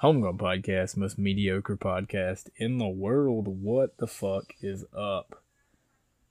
Homegrown 0.00 0.38
podcast, 0.38 0.96
most 0.96 1.18
mediocre 1.18 1.76
podcast 1.76 2.48
in 2.56 2.78
the 2.78 2.88
world. 2.88 3.62
What 3.62 3.98
the 3.98 4.06
fuck 4.06 4.54
is 4.62 4.86
up? 4.96 5.42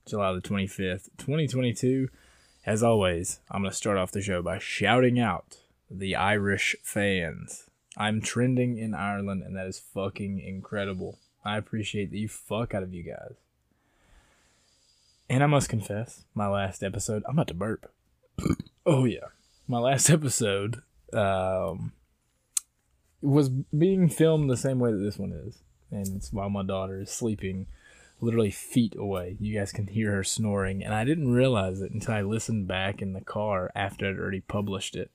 July 0.08 0.34
the 0.34 0.42
25th, 0.42 1.10
2022. 1.20 2.10
As 2.66 2.82
always, 2.82 3.42
I'm 3.52 3.62
going 3.62 3.70
to 3.70 3.78
start 3.78 4.00
off 4.00 4.10
the 4.10 4.24
show 4.24 4.42
by 4.42 4.58
shouting 4.58 5.20
out 5.20 5.58
the 5.88 6.16
Irish 6.16 6.78
fans. 6.82 7.66
I'm 7.96 8.22
trending 8.22 8.80
in 8.80 8.96
Ireland, 8.96 9.44
and 9.44 9.56
that 9.56 9.68
is 9.68 9.78
fucking 9.78 10.40
incredible. 10.40 11.20
I 11.46 11.58
appreciate 11.58 12.10
the 12.10 12.26
fuck 12.26 12.74
out 12.74 12.82
of 12.82 12.92
you 12.92 13.04
guys. 13.04 13.36
And 15.30 15.44
I 15.44 15.46
must 15.46 15.70
confess, 15.70 16.24
my 16.34 16.48
last 16.48 16.84
episode, 16.84 17.22
I'm 17.28 17.36
about 17.36 17.50
to 17.50 17.54
burp. 17.54 17.92
oh, 18.88 19.06
yeah. 19.06 19.28
My 19.68 19.78
last 19.78 20.10
episode 20.10 20.82
um, 21.14 21.92
was 23.22 23.50
being 23.50 24.10
filmed 24.10 24.50
the 24.50 24.58
same 24.58 24.80
way 24.80 24.92
that 24.92 24.98
this 24.98 25.18
one 25.18 25.32
is. 25.32 25.60
And 25.92 26.18
it's 26.18 26.32
while 26.32 26.50
my 26.50 26.64
daughter 26.64 27.02
is 27.02 27.10
sleeping 27.10 27.68
literally 28.22 28.52
feet 28.52 28.96
away. 28.98 29.38
You 29.40 29.58
guys 29.58 29.72
can 29.72 29.88
hear 29.88 30.12
her 30.12 30.24
snoring. 30.24 30.84
And 30.84 30.94
I 30.94 31.06
didn't 31.06 31.32
realize 31.32 31.82
it 31.82 31.92
until 31.92 32.14
I 32.14 32.22
listened 32.22 32.68
back 32.68 33.02
in 33.02 33.14
the 33.14 33.22
car 33.22 33.72
after 33.76 34.08
I'd 34.08 34.20
already 34.20 34.42
published 34.42 34.96
it. 34.96 35.10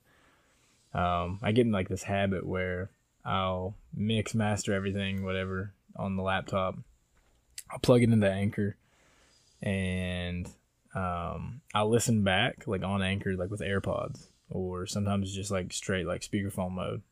Um, 0.92 1.38
I 1.42 1.52
get 1.52 1.66
in 1.66 1.72
like 1.72 1.88
this 1.88 2.04
habit 2.04 2.46
where 2.46 2.90
I'll 3.24 3.74
mix, 3.94 4.34
master 4.34 4.72
everything, 4.72 5.24
whatever, 5.24 5.72
on 5.96 6.16
the 6.16 6.22
laptop. 6.22 6.76
I'll 7.70 7.78
plug 7.78 8.02
it 8.02 8.12
into 8.12 8.30
Anchor 8.30 8.76
and 9.62 10.48
um, 10.94 11.62
I'll 11.74 11.90
listen 11.90 12.22
back 12.22 12.66
like 12.66 12.82
on 12.82 13.02
Anchor, 13.02 13.34
like 13.34 13.50
with 13.50 13.60
AirPods, 13.60 14.26
or 14.50 14.86
sometimes 14.86 15.34
just 15.34 15.50
like 15.50 15.72
straight 15.72 16.06
like 16.06 16.20
speakerphone 16.20 16.72
mode, 16.72 17.02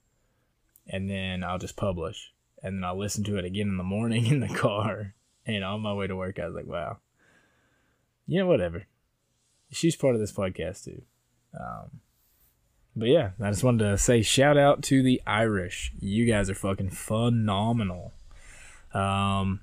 and 0.86 1.10
then 1.10 1.44
I'll 1.44 1.58
just 1.58 1.76
publish, 1.76 2.32
and 2.62 2.76
then 2.76 2.84
I'll 2.84 2.98
listen 2.98 3.24
to 3.24 3.36
it 3.36 3.44
again 3.44 3.68
in 3.68 3.76
the 3.76 3.84
morning 3.84 4.26
in 4.30 4.40
the 4.40 4.48
car, 4.48 5.14
and 5.46 5.64
on 5.64 5.80
my 5.80 5.92
way 5.92 6.06
to 6.06 6.16
work, 6.16 6.38
I 6.38 6.46
was 6.46 6.54
like, 6.54 6.66
wow, 6.66 6.98
yeah, 8.26 8.42
whatever. 8.42 8.86
She's 9.70 9.96
part 9.96 10.14
of 10.14 10.20
this 10.20 10.32
podcast 10.32 10.84
too. 10.84 11.02
Um, 11.58 12.00
but 12.94 13.08
yeah, 13.08 13.30
I 13.40 13.50
just 13.50 13.64
wanted 13.64 13.90
to 13.90 13.98
say 13.98 14.22
shout 14.22 14.58
out 14.58 14.82
to 14.84 15.02
the 15.02 15.22
Irish. 15.26 15.92
You 15.98 16.26
guys 16.26 16.50
are 16.50 16.54
fucking 16.54 16.90
phenomenal. 16.90 18.12
Um, 18.92 19.60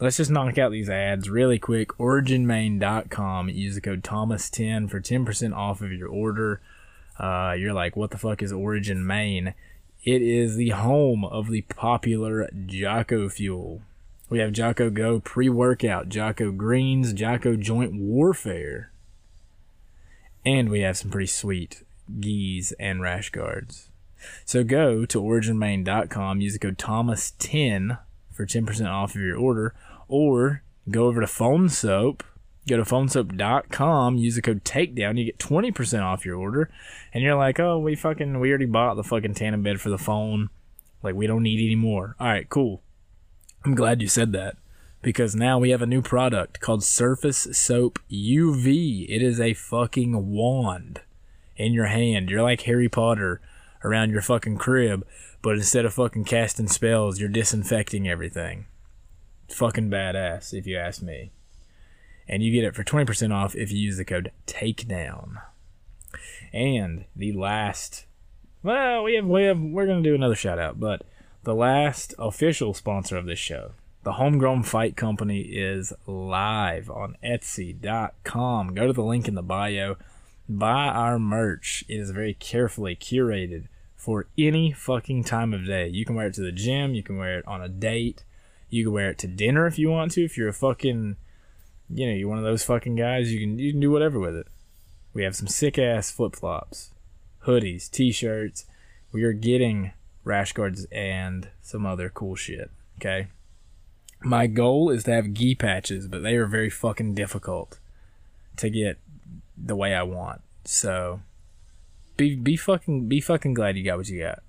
let's 0.00 0.16
just 0.16 0.30
knock 0.30 0.58
out 0.58 0.72
these 0.72 0.90
ads 0.90 1.30
really 1.30 1.58
quick. 1.58 1.88
OriginMaine.com. 1.90 3.48
Use 3.50 3.76
the 3.76 3.80
code 3.80 4.02
Thomas10 4.02 4.90
for 4.90 5.00
10% 5.00 5.56
off 5.56 5.80
of 5.80 5.92
your 5.92 6.08
order. 6.08 6.60
Uh, 7.18 7.54
you're 7.56 7.72
like, 7.72 7.94
what 7.94 8.10
the 8.10 8.18
fuck 8.18 8.42
is 8.42 8.52
Origin 8.52 9.06
Maine? 9.06 9.54
It 10.04 10.20
is 10.20 10.56
the 10.56 10.70
home 10.70 11.24
of 11.24 11.48
the 11.48 11.62
popular 11.62 12.50
Jocko 12.66 13.28
Fuel. 13.28 13.82
We 14.28 14.40
have 14.40 14.52
Jocko 14.52 14.90
Go 14.90 15.20
pre 15.20 15.48
workout, 15.48 16.08
Jocko 16.08 16.50
Greens, 16.50 17.12
Jocko 17.12 17.54
Joint 17.54 17.94
Warfare. 17.94 18.90
And 20.44 20.70
we 20.70 20.80
have 20.80 20.96
some 20.96 21.12
pretty 21.12 21.28
sweet 21.28 21.84
gis 22.18 22.72
and 22.80 23.00
rash 23.00 23.30
guards. 23.30 23.90
So 24.44 24.64
go 24.64 25.04
to 25.06 25.22
originmaine.com, 25.22 26.40
use 26.40 26.54
the 26.54 26.58
code 26.58 26.78
Thomas10 26.78 27.98
for 28.32 28.44
10% 28.44 28.90
off 28.90 29.14
of 29.14 29.20
your 29.20 29.38
order, 29.38 29.72
or 30.08 30.64
go 30.90 31.06
over 31.06 31.20
to 31.20 31.28
Phone 31.28 31.68
Soap. 31.68 32.24
Go 32.68 32.76
to 32.76 32.84
phonesoap.com, 32.84 34.16
use 34.16 34.36
the 34.36 34.42
code 34.42 34.64
takedown, 34.64 35.18
you 35.18 35.24
get 35.24 35.38
20% 35.38 36.02
off 36.02 36.24
your 36.24 36.36
order. 36.36 36.70
And 37.12 37.22
you're 37.22 37.34
like, 37.34 37.58
oh, 37.58 37.78
we 37.78 37.96
fucking, 37.96 38.38
we 38.38 38.50
already 38.50 38.66
bought 38.66 38.94
the 38.94 39.02
fucking 39.02 39.34
tandem 39.34 39.62
bed 39.62 39.80
for 39.80 39.90
the 39.90 39.98
phone. 39.98 40.48
Like, 41.02 41.16
we 41.16 41.26
don't 41.26 41.42
need 41.42 41.64
any 41.64 41.74
more. 41.74 42.14
All 42.20 42.28
right, 42.28 42.48
cool. 42.48 42.82
I'm 43.64 43.74
glad 43.74 44.00
you 44.00 44.08
said 44.08 44.32
that 44.32 44.56
because 45.02 45.34
now 45.34 45.58
we 45.58 45.70
have 45.70 45.82
a 45.82 45.86
new 45.86 46.00
product 46.00 46.60
called 46.60 46.84
Surface 46.84 47.48
Soap 47.52 47.98
UV. 48.10 49.06
It 49.08 49.22
is 49.22 49.40
a 49.40 49.54
fucking 49.54 50.30
wand 50.30 51.00
in 51.56 51.72
your 51.72 51.86
hand. 51.86 52.30
You're 52.30 52.42
like 52.42 52.62
Harry 52.62 52.88
Potter 52.88 53.40
around 53.84 54.10
your 54.10 54.22
fucking 54.22 54.58
crib, 54.58 55.04
but 55.42 55.56
instead 55.56 55.84
of 55.84 55.94
fucking 55.94 56.24
casting 56.24 56.68
spells, 56.68 57.18
you're 57.18 57.28
disinfecting 57.28 58.08
everything. 58.08 58.66
Fucking 59.48 59.90
badass, 59.90 60.54
if 60.54 60.66
you 60.66 60.78
ask 60.78 61.02
me. 61.02 61.32
And 62.28 62.42
you 62.42 62.52
get 62.52 62.64
it 62.64 62.74
for 62.74 62.84
20% 62.84 63.34
off 63.34 63.54
if 63.54 63.70
you 63.70 63.78
use 63.78 63.96
the 63.96 64.04
code 64.04 64.32
TAKEDOWN. 64.46 65.42
And 66.52 67.04
the 67.16 67.32
last, 67.32 68.06
well, 68.62 69.02
we 69.04 69.14
have, 69.14 69.26
we 69.26 69.44
have, 69.44 69.60
we're 69.60 69.86
to 69.86 70.02
do 70.02 70.14
another 70.14 70.34
shout 70.34 70.58
out, 70.58 70.78
but 70.78 71.02
the 71.42 71.54
last 71.54 72.14
official 72.18 72.74
sponsor 72.74 73.16
of 73.16 73.26
this 73.26 73.38
show, 73.38 73.72
the 74.04 74.12
Homegrown 74.12 74.62
Fight 74.62 74.96
Company, 74.96 75.40
is 75.40 75.92
live 76.06 76.90
on 76.90 77.16
Etsy.com. 77.24 78.74
Go 78.74 78.86
to 78.86 78.92
the 78.92 79.02
link 79.02 79.28
in 79.28 79.34
the 79.34 79.42
bio 79.42 79.96
buy 80.58 80.88
our 80.88 81.18
merch. 81.18 81.84
It 81.88 81.96
is 81.96 82.10
very 82.10 82.34
carefully 82.34 82.96
curated 82.96 83.66
for 83.96 84.26
any 84.36 84.72
fucking 84.72 85.24
time 85.24 85.54
of 85.54 85.66
day. 85.66 85.88
You 85.88 86.04
can 86.04 86.14
wear 86.14 86.26
it 86.26 86.34
to 86.34 86.42
the 86.42 86.52
gym, 86.52 86.94
you 86.94 87.02
can 87.02 87.18
wear 87.18 87.38
it 87.38 87.46
on 87.46 87.62
a 87.62 87.68
date, 87.68 88.24
you 88.68 88.84
can 88.84 88.92
wear 88.92 89.10
it 89.10 89.18
to 89.18 89.26
dinner 89.26 89.66
if 89.66 89.78
you 89.78 89.90
want 89.90 90.12
to. 90.12 90.24
If 90.24 90.36
you're 90.36 90.48
a 90.48 90.54
fucking, 90.54 91.16
you 91.90 92.06
know, 92.06 92.12
you're 92.12 92.28
one 92.28 92.38
of 92.38 92.44
those 92.44 92.64
fucking 92.64 92.96
guys, 92.96 93.32
you 93.32 93.40
can 93.40 93.58
you 93.58 93.72
can 93.72 93.80
do 93.80 93.90
whatever 93.90 94.18
with 94.18 94.36
it. 94.36 94.46
We 95.14 95.24
have 95.24 95.36
some 95.36 95.48
sick 95.48 95.78
ass 95.78 96.10
flip 96.10 96.36
flops, 96.36 96.90
hoodies, 97.44 97.90
t-shirts. 97.90 98.64
We 99.12 99.24
are 99.24 99.32
getting 99.32 99.92
rash 100.24 100.52
guards 100.52 100.86
and 100.90 101.48
some 101.60 101.84
other 101.84 102.08
cool 102.08 102.34
shit. 102.34 102.70
Okay. 102.98 103.28
My 104.22 104.46
goal 104.46 104.88
is 104.90 105.04
to 105.04 105.12
have 105.12 105.34
gi 105.34 105.56
patches, 105.56 106.06
but 106.08 106.22
they 106.22 106.36
are 106.36 106.46
very 106.46 106.70
fucking 106.70 107.14
difficult 107.14 107.78
to 108.56 108.70
get 108.70 108.98
the 109.56 109.76
way 109.76 109.94
I 109.94 110.02
want. 110.04 110.40
So 110.64 111.20
be 112.16 112.36
be 112.36 112.56
fucking 112.56 113.08
be 113.08 113.20
fucking 113.20 113.54
glad 113.54 113.76
you 113.76 113.84
got 113.84 113.98
what 113.98 114.08
you 114.08 114.20
got. 114.20 114.42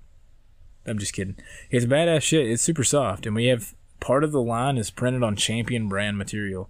I'm 0.86 0.98
just 0.98 1.12
kidding. 1.12 1.36
It's 1.70 1.86
badass 1.86 2.22
shit. 2.22 2.48
It's 2.48 2.62
super 2.62 2.84
soft, 2.84 3.26
and 3.26 3.34
we 3.34 3.46
have 3.46 3.74
part 4.00 4.22
of 4.22 4.32
the 4.32 4.42
line 4.42 4.76
is 4.76 4.90
printed 4.90 5.22
on 5.22 5.34
Champion 5.34 5.88
brand 5.88 6.18
material. 6.18 6.68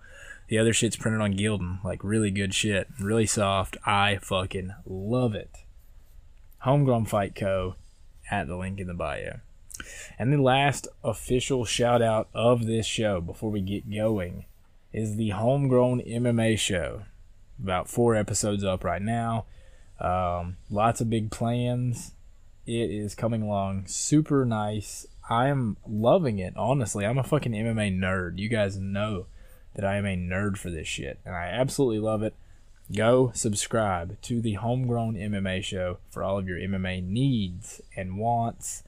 The 0.48 0.58
other 0.58 0.72
shit's 0.72 0.96
printed 0.96 1.20
on 1.20 1.34
Gildan, 1.34 1.82
like 1.82 2.04
really 2.04 2.30
good 2.30 2.54
shit, 2.54 2.88
really 3.00 3.26
soft. 3.26 3.76
I 3.86 4.18
fucking 4.20 4.74
love 4.86 5.34
it. 5.34 5.50
Homegrown 6.58 7.06
Fight 7.06 7.34
Co. 7.34 7.76
at 8.30 8.46
the 8.46 8.56
link 8.56 8.78
in 8.78 8.86
the 8.86 8.94
bio. 8.94 9.40
And 10.18 10.32
the 10.32 10.40
last 10.40 10.86
official 11.02 11.64
shout 11.64 12.02
out 12.02 12.28
of 12.34 12.66
this 12.66 12.86
show 12.86 13.20
before 13.20 13.50
we 13.50 13.60
get 13.60 13.90
going 13.90 14.44
is 14.92 15.16
the 15.16 15.30
Homegrown 15.30 16.00
MMA 16.02 16.58
show 16.58 17.02
about 17.62 17.88
four 17.88 18.14
episodes 18.14 18.64
up 18.64 18.84
right 18.84 19.02
now. 19.02 19.46
Um, 20.00 20.56
lots 20.70 21.00
of 21.00 21.10
big 21.10 21.30
plans. 21.30 22.12
It 22.66 22.90
is 22.90 23.14
coming 23.14 23.42
along 23.42 23.86
super 23.86 24.44
nice. 24.44 25.06
I 25.28 25.48
am 25.48 25.76
loving 25.86 26.38
it, 26.38 26.54
honestly. 26.56 27.04
I'm 27.04 27.18
a 27.18 27.24
fucking 27.24 27.52
MMA 27.52 27.98
nerd. 27.98 28.38
You 28.38 28.48
guys 28.48 28.78
know 28.78 29.26
that 29.74 29.84
I 29.84 29.96
am 29.96 30.06
a 30.06 30.16
nerd 30.16 30.56
for 30.56 30.70
this 30.70 30.88
shit, 30.88 31.18
and 31.24 31.34
I 31.34 31.46
absolutely 31.46 31.98
love 31.98 32.22
it. 32.22 32.34
Go 32.94 33.32
subscribe 33.34 34.20
to 34.22 34.40
the 34.40 34.54
Homegrown 34.54 35.14
MMA 35.14 35.64
show 35.64 35.98
for 36.10 36.22
all 36.22 36.38
of 36.38 36.46
your 36.46 36.58
MMA 36.58 37.02
needs 37.02 37.80
and 37.96 38.18
wants. 38.18 38.82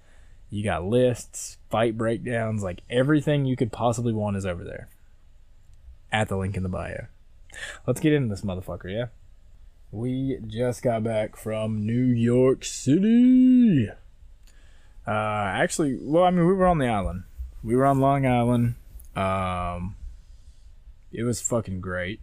You 0.51 0.63
got 0.63 0.85
lists, 0.85 1.59
fight 1.71 1.97
breakdowns, 1.97 2.63
like 2.63 2.83
everything 2.91 3.47
you 3.47 3.57
could 3.57 3.73
possibly 3.73 4.13
want 4.13 4.37
is 4.37 4.47
over 4.47 4.63
there 4.63 4.89
at 6.13 6.29
the 6.29 6.37
link 6.37 6.57
in 6.57 6.63
the 6.63 6.69
bio. 6.69 7.07
Let's 7.87 8.01
get 8.01 8.13
into 8.13 8.29
this 8.29 8.43
motherfucker, 8.43 8.93
yeah? 8.93 9.07
We 9.91 10.39
just 10.47 10.83
got 10.83 11.03
back 11.03 11.37
from 11.37 11.87
New 11.87 12.05
York 12.05 12.65
City. 12.65 13.89
Uh, 15.07 15.11
actually, 15.11 15.99
well, 16.03 16.25
I 16.25 16.31
mean, 16.31 16.47
we 16.47 16.55
were 16.55 16.67
on 16.67 16.79
the 16.79 16.89
island. 16.89 17.25
We 17.63 17.77
were 17.77 17.87
on 17.87 18.01
Long 18.01 18.27
Island. 18.27 18.75
Um, 19.15 19.97
it 21.17 21.25
was 21.25 21.41
fucking 21.41 21.81
great. 21.81 22.21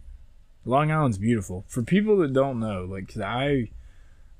Long 0.64 0.92
Island's 0.92 1.18
beautiful. 1.18 1.64
For 1.66 1.82
people 1.82 2.16
that 2.18 2.32
don't 2.32 2.60
know, 2.60 2.86
like, 2.88 3.08
cause 3.08 3.20
I, 3.20 3.70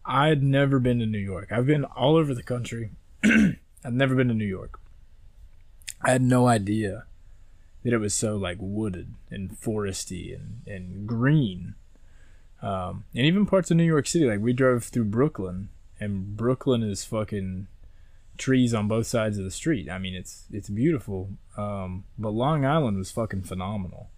I 0.06 0.28
had 0.28 0.44
never 0.44 0.78
been 0.78 1.00
to 1.00 1.06
New 1.06 1.18
York. 1.18 1.50
I've 1.50 1.66
been 1.66 1.84
all 1.84 2.14
over 2.14 2.32
the 2.32 2.42
country. 2.42 2.90
I've 3.24 3.92
never 3.92 4.14
been 4.14 4.28
to 4.28 4.34
New 4.34 4.46
York. 4.46 4.78
I 6.02 6.12
had 6.12 6.22
no 6.22 6.46
idea 6.46 7.04
that 7.82 7.92
it 7.92 7.98
was 7.98 8.14
so 8.14 8.36
like 8.36 8.58
wooded 8.60 9.12
and 9.28 9.50
foresty 9.60 10.32
and, 10.32 10.62
and 10.68 11.06
green. 11.06 11.74
Um, 12.62 13.04
and 13.12 13.26
even 13.26 13.46
parts 13.46 13.72
of 13.72 13.76
New 13.76 13.84
York 13.84 14.06
City, 14.06 14.24
like 14.24 14.40
we 14.40 14.52
drove 14.52 14.84
through 14.84 15.06
Brooklyn, 15.06 15.68
and 15.98 16.36
Brooklyn 16.36 16.84
is 16.84 17.04
fucking 17.04 17.66
trees 18.38 18.72
on 18.72 18.86
both 18.86 19.08
sides 19.08 19.36
of 19.36 19.44
the 19.44 19.50
street. 19.50 19.90
I 19.90 19.98
mean, 19.98 20.14
it's 20.14 20.44
it's 20.52 20.70
beautiful. 20.70 21.30
Um, 21.56 22.04
but 22.16 22.30
Long 22.30 22.64
Island 22.64 22.98
was 22.98 23.10
fucking 23.10 23.42
phenomenal. 23.42 24.10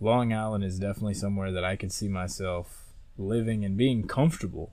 Long 0.00 0.32
Island 0.32 0.64
is 0.64 0.78
definitely 0.78 1.14
somewhere 1.14 1.52
that 1.52 1.64
I 1.64 1.76
could 1.76 1.92
see 1.92 2.08
myself 2.08 2.92
living 3.16 3.64
and 3.64 3.76
being 3.76 4.06
comfortable. 4.06 4.72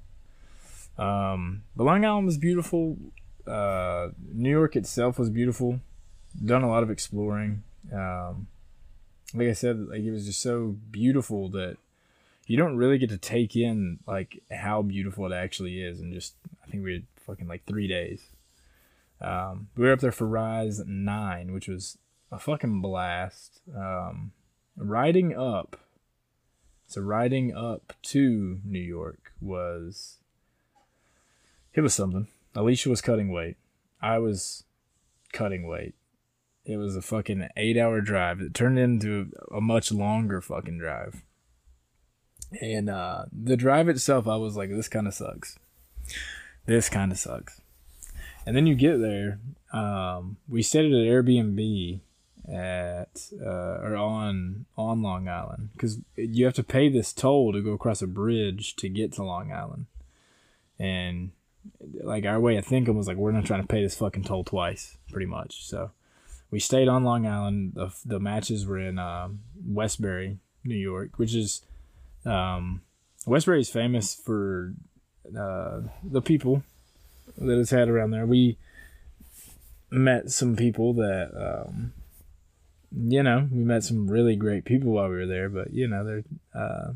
Um, 0.98 1.64
but 1.76 1.86
Long 1.86 2.04
Island 2.04 2.26
was 2.26 2.38
beautiful 2.38 2.98
uh, 3.48 4.10
New 4.32 4.50
York 4.50 4.76
itself 4.76 5.18
was 5.18 5.30
beautiful. 5.30 5.80
Done 6.44 6.64
a 6.64 6.70
lot 6.70 6.84
of 6.84 6.90
exploring. 6.90 7.64
Um, 7.94 8.48
like 9.34 9.48
I 9.48 9.54
said, 9.54 9.88
like 9.90 10.02
it 10.02 10.12
was 10.12 10.26
just 10.26 10.42
so 10.42 10.76
beautiful 10.92 11.50
that 11.50 11.78
you 12.48 12.58
don't 12.58 12.78
really 12.78 12.98
get 12.98 13.10
to 13.10 13.18
take 13.18 13.56
in 13.56 14.00
like 14.08 14.42
how 14.52 14.82
beautiful 14.82 15.26
it 15.26 15.36
actually 15.36 15.82
is. 15.82 16.00
And 16.00 16.14
just 16.14 16.36
I 16.66 16.70
think 16.70 16.84
we 16.84 16.94
had 16.94 17.04
fucking 17.26 17.48
like 17.48 17.66
three 17.66 17.88
days. 17.88 18.24
Um, 19.20 19.68
we 19.76 19.86
were 19.86 19.94
up 19.94 20.00
there 20.00 20.12
for 20.12 20.26
Rise 20.26 20.82
Nine, 20.86 21.54
which 21.54 21.68
was 21.68 21.98
a 22.32 22.40
fucking 22.40 22.82
blast. 22.82 23.62
Um, 23.76 24.32
riding 24.76 25.36
up, 25.36 25.80
so 26.88 27.02
riding 27.02 27.56
up 27.56 27.94
to 28.04 28.60
New 28.66 28.80
York 28.80 29.34
was 29.40 30.18
it 31.74 31.82
was 31.82 31.94
something. 31.94 32.28
Alicia 32.56 32.90
was 32.90 33.02
cutting 33.02 33.32
weight. 33.32 33.58
I 34.02 34.18
was 34.18 34.66
cutting 35.32 35.68
weight. 35.68 35.96
It 36.66 36.78
was 36.78 36.96
a 36.96 37.02
fucking 37.02 37.48
eight 37.58 37.78
hour 37.78 38.02
drive. 38.02 38.42
It 38.42 38.54
turned 38.54 38.78
into 38.78 39.32
a 39.54 39.62
much 39.62 39.92
longer 39.92 40.42
fucking 40.42 40.78
drive. 40.78 41.24
And 42.60 42.90
uh, 42.90 43.26
the 43.32 43.56
drive 43.56 43.88
itself, 43.88 44.28
I 44.28 44.36
was 44.36 44.58
like, 44.58 44.70
this 44.70 44.90
kind 44.90 45.08
of 45.08 45.14
sucks. 45.14 45.58
This 46.66 46.90
kind 46.90 47.12
of 47.12 47.18
sucks. 47.18 47.62
And 48.46 48.56
then 48.56 48.68
you 48.68 48.76
get 48.76 48.98
there. 48.98 49.40
Um, 49.72 50.38
we 50.50 50.62
stayed 50.62 50.86
at 50.86 50.92
an 50.92 51.06
Airbnb 51.06 52.02
at 52.50 53.30
uh, 53.40 53.80
or 53.82 53.96
on 53.96 54.66
on 54.78 55.02
Long 55.02 55.28
Island 55.28 55.70
because 55.74 56.00
you 56.16 56.46
have 56.46 56.54
to 56.56 56.64
pay 56.64 56.90
this 56.90 57.14
toll 57.14 57.54
to 57.54 57.62
go 57.62 57.72
across 57.72 58.02
a 58.02 58.08
bridge 58.08 58.76
to 58.78 58.90
get 58.90 59.14
to 59.14 59.24
Long 59.24 59.52
Island. 59.52 59.86
And 60.80 61.32
like 62.04 62.26
our 62.26 62.40
way 62.40 62.58
of 62.58 62.66
thinking 62.66 62.96
was 62.96 63.08
like 63.08 63.18
we're 63.18 63.32
not 63.32 63.46
trying 63.46 63.62
to 63.62 63.68
pay 63.68 63.84
this 63.84 63.96
fucking 63.96 64.24
toll 64.24 64.44
twice, 64.44 64.98
pretty 65.12 65.28
much. 65.28 65.66
So 65.66 65.92
we 66.50 66.60
stayed 66.60 66.88
on 66.88 67.04
Long 67.04 67.28
Island. 67.28 67.74
The 67.76 67.94
the 68.06 68.20
matches 68.20 68.66
were 68.66 68.80
in 68.80 68.98
um, 68.98 69.42
Westbury, 69.64 70.40
New 70.64 70.76
York, 70.76 71.18
which 71.18 71.36
is 71.36 71.64
um, 72.26 72.82
Westbury 73.26 73.62
is 73.62 73.70
famous 73.70 74.16
for 74.16 74.74
uh, 75.38 75.82
the 76.04 76.22
people 76.22 76.64
that 77.38 77.60
it's 77.60 77.70
had 77.70 77.88
around 77.88 78.12
there. 78.12 78.26
We 78.26 78.58
met 79.92 80.32
some 80.32 80.56
people 80.56 80.94
that 80.96 81.32
um, 81.36 81.94
you 82.96 83.24
know 83.24 83.48
we 83.52 83.64
met 83.64 83.84
some 83.84 84.10
really 84.10 84.36
great 84.36 84.66
people 84.66 84.92
while 84.92 85.10
we 85.10 85.16
were 85.16 85.28
there, 85.28 85.50
but 85.50 85.74
you 85.74 85.88
know 85.88 86.04
they're 86.04 86.24
uh, 86.54 86.94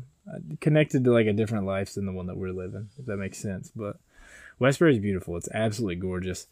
connected 0.60 1.04
to 1.04 1.12
like 1.12 1.26
a 1.26 1.32
different 1.32 1.66
life 1.66 1.94
than 1.94 2.06
the 2.06 2.12
one 2.12 2.26
that 2.26 2.36
we're 2.36 2.52
living, 2.52 2.88
if 2.98 3.06
that 3.06 3.16
makes 3.16 3.38
sense. 3.38 3.70
But 3.74 3.98
Westbury 4.58 4.92
is 4.92 4.98
beautiful. 4.98 5.36
It's 5.36 5.48
absolutely 5.52 5.96
gorgeous. 5.96 6.46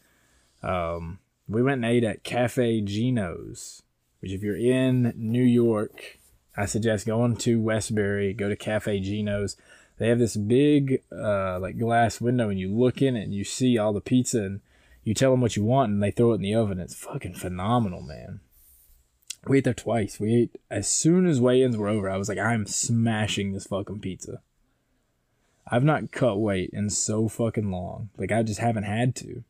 Um, 0.63 1.19
we 1.47 1.61
went 1.61 1.83
and 1.83 1.85
ate 1.85 2.03
at 2.03 2.23
Cafe 2.23 2.81
Gino's, 2.81 3.83
which 4.19 4.31
if 4.31 4.41
you're 4.41 4.57
in 4.57 5.13
New 5.15 5.43
York, 5.43 6.19
I 6.57 6.65
suggest 6.65 7.05
going 7.05 7.35
to 7.37 7.61
Westbury, 7.61 8.33
go 8.33 8.49
to 8.49 8.55
Cafe 8.55 8.99
Gino's. 8.99 9.57
They 9.97 10.09
have 10.09 10.19
this 10.19 10.35
big 10.35 11.03
uh, 11.11 11.59
like 11.59 11.77
glass 11.77 12.19
window, 12.19 12.49
and 12.49 12.59
you 12.59 12.73
look 12.73 13.01
in 13.01 13.15
it 13.15 13.23
and 13.23 13.33
you 13.33 13.43
see 13.43 13.77
all 13.77 13.93
the 13.93 14.01
pizza, 14.01 14.43
and 14.43 14.61
you 15.03 15.13
tell 15.13 15.31
them 15.31 15.41
what 15.41 15.55
you 15.55 15.63
want, 15.63 15.91
and 15.91 16.01
they 16.01 16.11
throw 16.11 16.31
it 16.31 16.35
in 16.35 16.41
the 16.41 16.55
oven. 16.55 16.79
It's 16.79 16.95
fucking 16.95 17.35
phenomenal, 17.35 18.01
man. 18.01 18.39
We 19.47 19.59
ate 19.59 19.63
there 19.63 19.73
twice. 19.73 20.19
We 20.19 20.35
ate 20.35 20.61
as 20.69 20.87
soon 20.87 21.27
as 21.27 21.39
weigh-ins 21.39 21.77
were 21.77 21.87
over. 21.87 22.09
I 22.09 22.17
was 22.17 22.29
like, 22.29 22.37
I'm 22.37 22.65
smashing 22.65 23.53
this 23.53 23.67
fucking 23.67 23.99
pizza. 23.99 24.41
I've 25.67 25.83
not 25.83 26.11
cut 26.11 26.37
weight 26.37 26.69
in 26.73 26.89
so 26.89 27.27
fucking 27.27 27.71
long. 27.71 28.09
Like 28.17 28.31
I 28.31 28.43
just 28.43 28.59
haven't 28.59 28.83
had 28.83 29.15
to. 29.15 29.43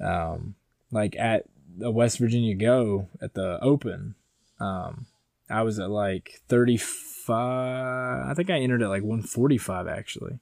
Um, 0.00 0.56
like 0.90 1.16
at 1.16 1.44
the 1.76 1.90
West 1.90 2.18
Virginia 2.18 2.54
Go 2.54 3.08
at 3.20 3.34
the 3.34 3.58
Open, 3.62 4.14
um, 4.58 5.06
I 5.48 5.62
was 5.62 5.78
at 5.78 5.90
like 5.90 6.40
35. 6.48 8.28
I 8.28 8.34
think 8.34 8.50
I 8.50 8.58
entered 8.58 8.82
at 8.82 8.88
like 8.88 9.02
145 9.02 9.86
actually. 9.86 10.38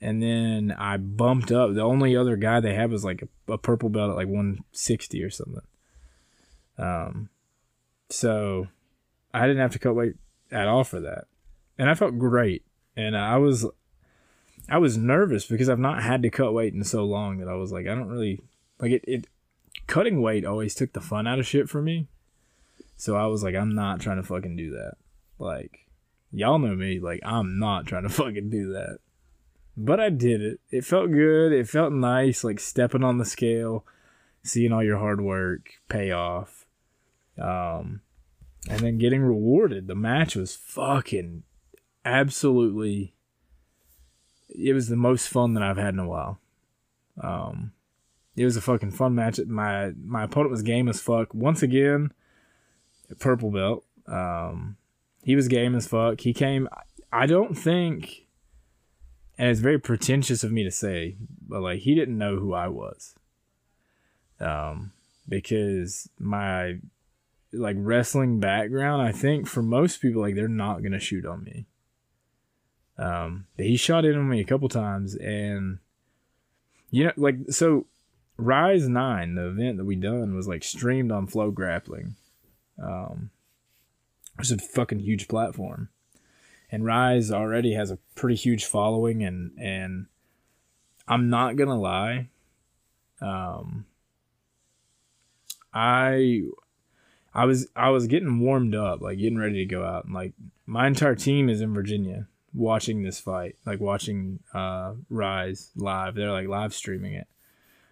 And 0.00 0.22
then 0.22 0.74
I 0.78 0.96
bumped 0.96 1.52
up. 1.52 1.74
The 1.74 1.82
only 1.82 2.16
other 2.16 2.36
guy 2.36 2.60
they 2.60 2.74
had 2.74 2.90
was 2.90 3.04
like 3.04 3.22
a, 3.22 3.52
a 3.52 3.58
purple 3.58 3.90
belt 3.90 4.10
at 4.10 4.16
like 4.16 4.28
160 4.28 5.22
or 5.22 5.28
something. 5.28 5.60
Um, 6.80 7.28
so 8.08 8.68
I 9.32 9.46
didn't 9.46 9.62
have 9.62 9.72
to 9.72 9.78
cut 9.78 9.94
weight 9.94 10.14
at 10.50 10.66
all 10.66 10.84
for 10.84 11.00
that, 11.00 11.24
and 11.78 11.88
I 11.88 11.94
felt 11.94 12.18
great 12.18 12.64
and 12.96 13.16
I 13.16 13.36
was 13.36 13.66
I 14.68 14.78
was 14.78 14.96
nervous 14.96 15.46
because 15.46 15.68
I've 15.68 15.78
not 15.78 16.02
had 16.02 16.22
to 16.22 16.30
cut 16.30 16.52
weight 16.52 16.74
in 16.74 16.84
so 16.84 17.04
long 17.04 17.38
that 17.38 17.48
I 17.48 17.54
was 17.54 17.72
like 17.72 17.86
I 17.86 17.94
don't 17.94 18.08
really 18.08 18.40
like 18.78 18.92
it, 18.92 19.04
it 19.06 19.26
cutting 19.86 20.20
weight 20.22 20.44
always 20.44 20.74
took 20.74 20.92
the 20.92 21.00
fun 21.00 21.26
out 21.26 21.38
of 21.38 21.46
shit 21.46 21.68
for 21.68 21.82
me. 21.82 22.08
So 22.96 23.16
I 23.16 23.26
was 23.26 23.42
like 23.42 23.54
I'm 23.54 23.74
not 23.74 24.00
trying 24.00 24.18
to 24.18 24.22
fucking 24.22 24.56
do 24.56 24.70
that. 24.72 24.94
Like 25.38 25.86
y'all 26.32 26.58
know 26.58 26.74
me, 26.74 27.00
like 27.00 27.20
I'm 27.24 27.58
not 27.58 27.86
trying 27.86 28.04
to 28.04 28.08
fucking 28.10 28.50
do 28.50 28.72
that. 28.72 28.98
But 29.76 30.00
I 30.00 30.10
did 30.10 30.42
it. 30.42 30.60
It 30.70 30.84
felt 30.84 31.10
good. 31.10 31.52
It 31.52 31.68
felt 31.68 31.92
nice 31.92 32.44
like 32.44 32.60
stepping 32.60 33.04
on 33.04 33.18
the 33.18 33.24
scale, 33.24 33.86
seeing 34.42 34.72
all 34.72 34.82
your 34.82 34.98
hard 34.98 35.20
work 35.20 35.70
pay 35.88 36.10
off. 36.10 36.59
Um 37.38 38.02
and 38.68 38.80
then 38.80 38.98
getting 38.98 39.22
rewarded. 39.22 39.86
The 39.86 39.94
match 39.94 40.36
was 40.36 40.54
fucking 40.54 41.44
absolutely 42.04 43.14
it 44.48 44.72
was 44.72 44.88
the 44.88 44.96
most 44.96 45.28
fun 45.28 45.54
that 45.54 45.62
I've 45.62 45.76
had 45.76 45.94
in 45.94 46.00
a 46.00 46.08
while. 46.08 46.40
Um, 47.22 47.72
it 48.36 48.44
was 48.44 48.56
a 48.56 48.60
fucking 48.60 48.92
fun 48.92 49.14
match. 49.14 49.38
My 49.46 49.92
my 50.02 50.24
opponent 50.24 50.50
was 50.50 50.62
game 50.62 50.88
as 50.88 51.00
fuck. 51.00 51.34
Once 51.34 51.62
again, 51.62 52.12
purple 53.18 53.50
belt. 53.50 53.84
Um, 54.06 54.76
he 55.22 55.36
was 55.36 55.48
game 55.48 55.74
as 55.74 55.86
fuck. 55.86 56.20
He 56.20 56.32
came. 56.32 56.68
I 57.12 57.26
don't 57.26 57.54
think, 57.54 58.26
and 59.36 59.48
it's 59.48 59.60
very 59.60 59.78
pretentious 59.78 60.42
of 60.44 60.52
me 60.52 60.64
to 60.64 60.70
say, 60.70 61.16
but 61.46 61.60
like 61.60 61.80
he 61.80 61.94
didn't 61.94 62.18
know 62.18 62.36
who 62.36 62.54
I 62.54 62.68
was. 62.68 63.14
Um, 64.40 64.92
because 65.28 66.08
my 66.18 66.78
like 67.52 67.76
wrestling 67.78 68.40
background, 68.40 69.02
I 69.02 69.12
think 69.12 69.46
for 69.46 69.62
most 69.62 70.00
people, 70.00 70.22
like 70.22 70.34
they're 70.34 70.48
not 70.48 70.82
gonna 70.82 71.00
shoot 71.00 71.26
on 71.26 71.44
me. 71.44 71.66
Um, 72.98 73.46
he 73.56 73.76
shot 73.76 74.04
in 74.04 74.16
on 74.16 74.28
me 74.28 74.40
a 74.40 74.44
couple 74.44 74.68
times, 74.68 75.14
and 75.16 75.78
you 76.90 77.04
know, 77.04 77.12
like 77.16 77.36
so, 77.50 77.86
Rise 78.36 78.88
Nine, 78.88 79.34
the 79.34 79.48
event 79.48 79.78
that 79.78 79.84
we 79.84 79.96
done 79.96 80.34
was 80.34 80.46
like 80.46 80.62
streamed 80.62 81.10
on 81.10 81.26
Flow 81.26 81.50
Grappling. 81.50 82.16
Um, 82.82 83.30
it's 84.38 84.50
a 84.50 84.58
fucking 84.58 85.00
huge 85.00 85.28
platform, 85.28 85.88
and 86.70 86.84
Rise 86.84 87.30
already 87.30 87.74
has 87.74 87.90
a 87.90 87.98
pretty 88.14 88.36
huge 88.36 88.64
following, 88.64 89.24
and 89.24 89.52
and 89.58 90.06
I'm 91.08 91.30
not 91.30 91.56
gonna 91.56 91.80
lie, 91.80 92.28
um, 93.20 93.86
I 95.72 96.42
I 97.32 97.44
was 97.44 97.68
I 97.76 97.90
was 97.90 98.06
getting 98.06 98.40
warmed 98.40 98.74
up, 98.74 99.00
like 99.00 99.18
getting 99.18 99.38
ready 99.38 99.58
to 99.58 99.64
go 99.64 99.84
out, 99.84 100.04
and 100.04 100.14
like 100.14 100.32
my 100.66 100.86
entire 100.86 101.14
team 101.14 101.48
is 101.48 101.60
in 101.60 101.74
Virginia, 101.74 102.26
watching 102.52 103.02
this 103.02 103.20
fight, 103.20 103.56
like 103.64 103.80
watching 103.80 104.40
uh, 104.52 104.94
Rise 105.08 105.70
live. 105.76 106.14
They're 106.14 106.32
like 106.32 106.48
live 106.48 106.74
streaming 106.74 107.14
it, 107.14 107.28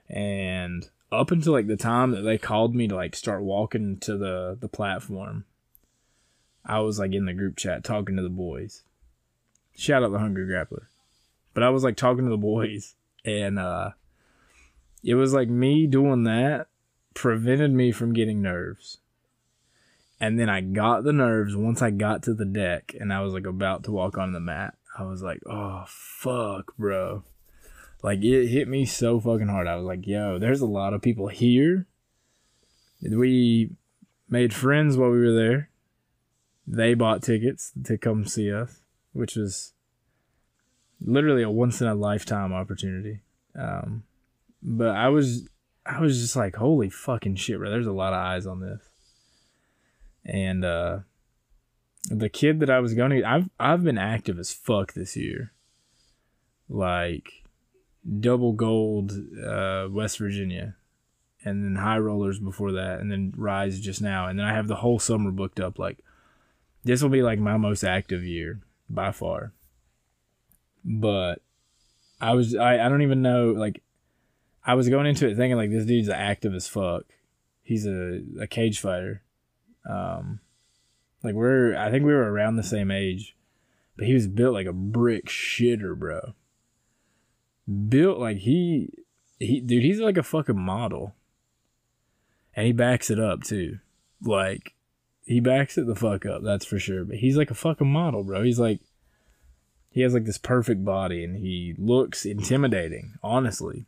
and 0.08 0.88
up 1.12 1.30
until 1.30 1.52
like 1.52 1.68
the 1.68 1.76
time 1.76 2.10
that 2.12 2.22
they 2.22 2.36
called 2.36 2.74
me 2.74 2.88
to 2.88 2.96
like 2.96 3.14
start 3.14 3.42
walking 3.42 3.98
to 3.98 4.16
the 4.16 4.58
the 4.60 4.68
platform, 4.68 5.44
I 6.64 6.80
was 6.80 6.98
like 6.98 7.12
in 7.12 7.26
the 7.26 7.34
group 7.34 7.56
chat 7.56 7.84
talking 7.84 8.16
to 8.16 8.22
the 8.22 8.28
boys. 8.28 8.82
Shout 9.76 10.02
out 10.02 10.10
the 10.10 10.18
Hungry 10.18 10.46
Grappler, 10.46 10.86
but 11.54 11.62
I 11.62 11.70
was 11.70 11.84
like 11.84 11.96
talking 11.96 12.24
to 12.24 12.30
the 12.30 12.36
boys, 12.36 12.96
and 13.24 13.56
uh, 13.56 13.90
it 15.04 15.14
was 15.14 15.32
like 15.32 15.48
me 15.48 15.86
doing 15.86 16.24
that 16.24 16.66
prevented 17.14 17.72
me 17.72 17.90
from 17.90 18.12
getting 18.12 18.42
nerves 18.42 18.98
and 20.20 20.38
then 20.38 20.48
I 20.48 20.60
got 20.60 21.04
the 21.04 21.12
nerves 21.12 21.54
once 21.54 21.80
I 21.80 21.90
got 21.90 22.24
to 22.24 22.34
the 22.34 22.44
deck 22.44 22.94
and 22.98 23.12
I 23.12 23.20
was 23.20 23.34
like 23.34 23.46
about 23.46 23.84
to 23.84 23.92
walk 23.92 24.18
on 24.18 24.32
the 24.32 24.40
mat. 24.40 24.74
I 24.98 25.04
was 25.04 25.22
like, 25.22 25.40
oh, 25.48 25.84
fuck, 25.86 26.76
bro. 26.76 27.22
Like, 28.02 28.22
it 28.22 28.48
hit 28.48 28.66
me 28.66 28.84
so 28.84 29.20
fucking 29.20 29.48
hard. 29.48 29.68
I 29.68 29.76
was 29.76 29.84
like, 29.84 30.06
yo, 30.06 30.38
there's 30.38 30.60
a 30.60 30.66
lot 30.66 30.92
of 30.92 31.02
people 31.02 31.28
here. 31.28 31.86
We 33.00 33.70
made 34.28 34.52
friends 34.52 34.96
while 34.96 35.10
we 35.10 35.20
were 35.20 35.32
there. 35.32 35.70
They 36.66 36.94
bought 36.94 37.22
tickets 37.22 37.72
to 37.84 37.96
come 37.96 38.26
see 38.26 38.52
us, 38.52 38.80
which 39.12 39.36
was 39.36 39.72
literally 41.00 41.42
a 41.42 41.50
once 41.50 41.80
in 41.80 41.86
a 41.86 41.94
lifetime 41.94 42.52
opportunity. 42.52 43.20
Um, 43.58 44.02
but 44.62 44.90
I 44.90 45.08
was, 45.08 45.48
I 45.86 46.00
was 46.00 46.20
just 46.20 46.34
like, 46.34 46.56
holy 46.56 46.90
fucking 46.90 47.36
shit, 47.36 47.58
bro. 47.58 47.70
There's 47.70 47.86
a 47.86 47.92
lot 47.92 48.12
of 48.12 48.18
eyes 48.18 48.46
on 48.46 48.60
this 48.60 48.87
and 50.28 50.64
uh, 50.64 50.98
the 52.10 52.28
kid 52.28 52.60
that 52.60 52.70
I 52.70 52.80
was 52.80 52.94
going 52.94 53.10
to, 53.10 53.24
I've 53.24 53.48
I've 53.58 53.82
been 53.82 53.98
active 53.98 54.38
as 54.38 54.52
fuck 54.52 54.92
this 54.92 55.16
year. 55.16 55.52
Like, 56.68 57.44
double 58.20 58.52
gold 58.52 59.12
uh, 59.44 59.88
West 59.90 60.18
Virginia, 60.18 60.76
and 61.44 61.64
then 61.64 61.76
high 61.76 61.98
rollers 61.98 62.38
before 62.38 62.72
that, 62.72 63.00
and 63.00 63.10
then 63.10 63.32
rise 63.36 63.80
just 63.80 64.02
now, 64.02 64.26
and 64.26 64.38
then 64.38 64.46
I 64.46 64.54
have 64.54 64.68
the 64.68 64.76
whole 64.76 64.98
summer 64.98 65.30
booked 65.30 65.60
up. 65.60 65.78
Like 65.78 66.04
this 66.84 67.02
will 67.02 67.10
be 67.10 67.22
like 67.22 67.38
my 67.38 67.56
most 67.56 67.84
active 67.84 68.24
year 68.24 68.60
by 68.88 69.12
far. 69.12 69.52
But 70.84 71.42
I 72.20 72.34
was 72.34 72.54
I, 72.54 72.84
I 72.84 72.88
don't 72.88 73.02
even 73.02 73.22
know 73.22 73.50
like 73.50 73.82
I 74.64 74.74
was 74.74 74.88
going 74.88 75.06
into 75.06 75.26
it 75.28 75.36
thinking 75.36 75.56
like 75.56 75.70
this 75.70 75.86
dude's 75.86 76.08
active 76.08 76.54
as 76.54 76.68
fuck. 76.68 77.04
He's 77.62 77.86
a, 77.86 78.22
a 78.40 78.46
cage 78.46 78.80
fighter. 78.80 79.22
Um 79.88 80.40
like 81.22 81.34
we're 81.34 81.76
I 81.76 81.90
think 81.90 82.04
we 82.04 82.12
were 82.12 82.30
around 82.30 82.56
the 82.56 82.62
same 82.62 82.90
age. 82.90 83.36
But 83.96 84.06
he 84.06 84.14
was 84.14 84.28
built 84.28 84.54
like 84.54 84.66
a 84.66 84.72
brick 84.72 85.26
shitter, 85.26 85.98
bro. 85.98 86.34
Built 87.88 88.18
like 88.18 88.38
he 88.38 88.90
he 89.38 89.60
dude, 89.60 89.82
he's 89.82 90.00
like 90.00 90.16
a 90.16 90.22
fucking 90.22 90.58
model. 90.58 91.14
And 92.54 92.66
he 92.66 92.72
backs 92.72 93.10
it 93.10 93.20
up 93.20 93.42
too. 93.42 93.78
Like 94.22 94.74
he 95.24 95.40
backs 95.40 95.76
it 95.76 95.86
the 95.86 95.94
fuck 95.94 96.24
up, 96.26 96.42
that's 96.42 96.64
for 96.64 96.78
sure. 96.78 97.04
But 97.04 97.16
he's 97.16 97.36
like 97.36 97.50
a 97.50 97.54
fucking 97.54 97.90
model, 97.90 98.24
bro. 98.24 98.42
He's 98.42 98.60
like 98.60 98.80
he 99.90 100.02
has 100.02 100.14
like 100.14 100.24
this 100.24 100.38
perfect 100.38 100.84
body 100.84 101.24
and 101.24 101.36
he 101.36 101.74
looks 101.76 102.24
intimidating, 102.24 103.14
honestly. 103.22 103.86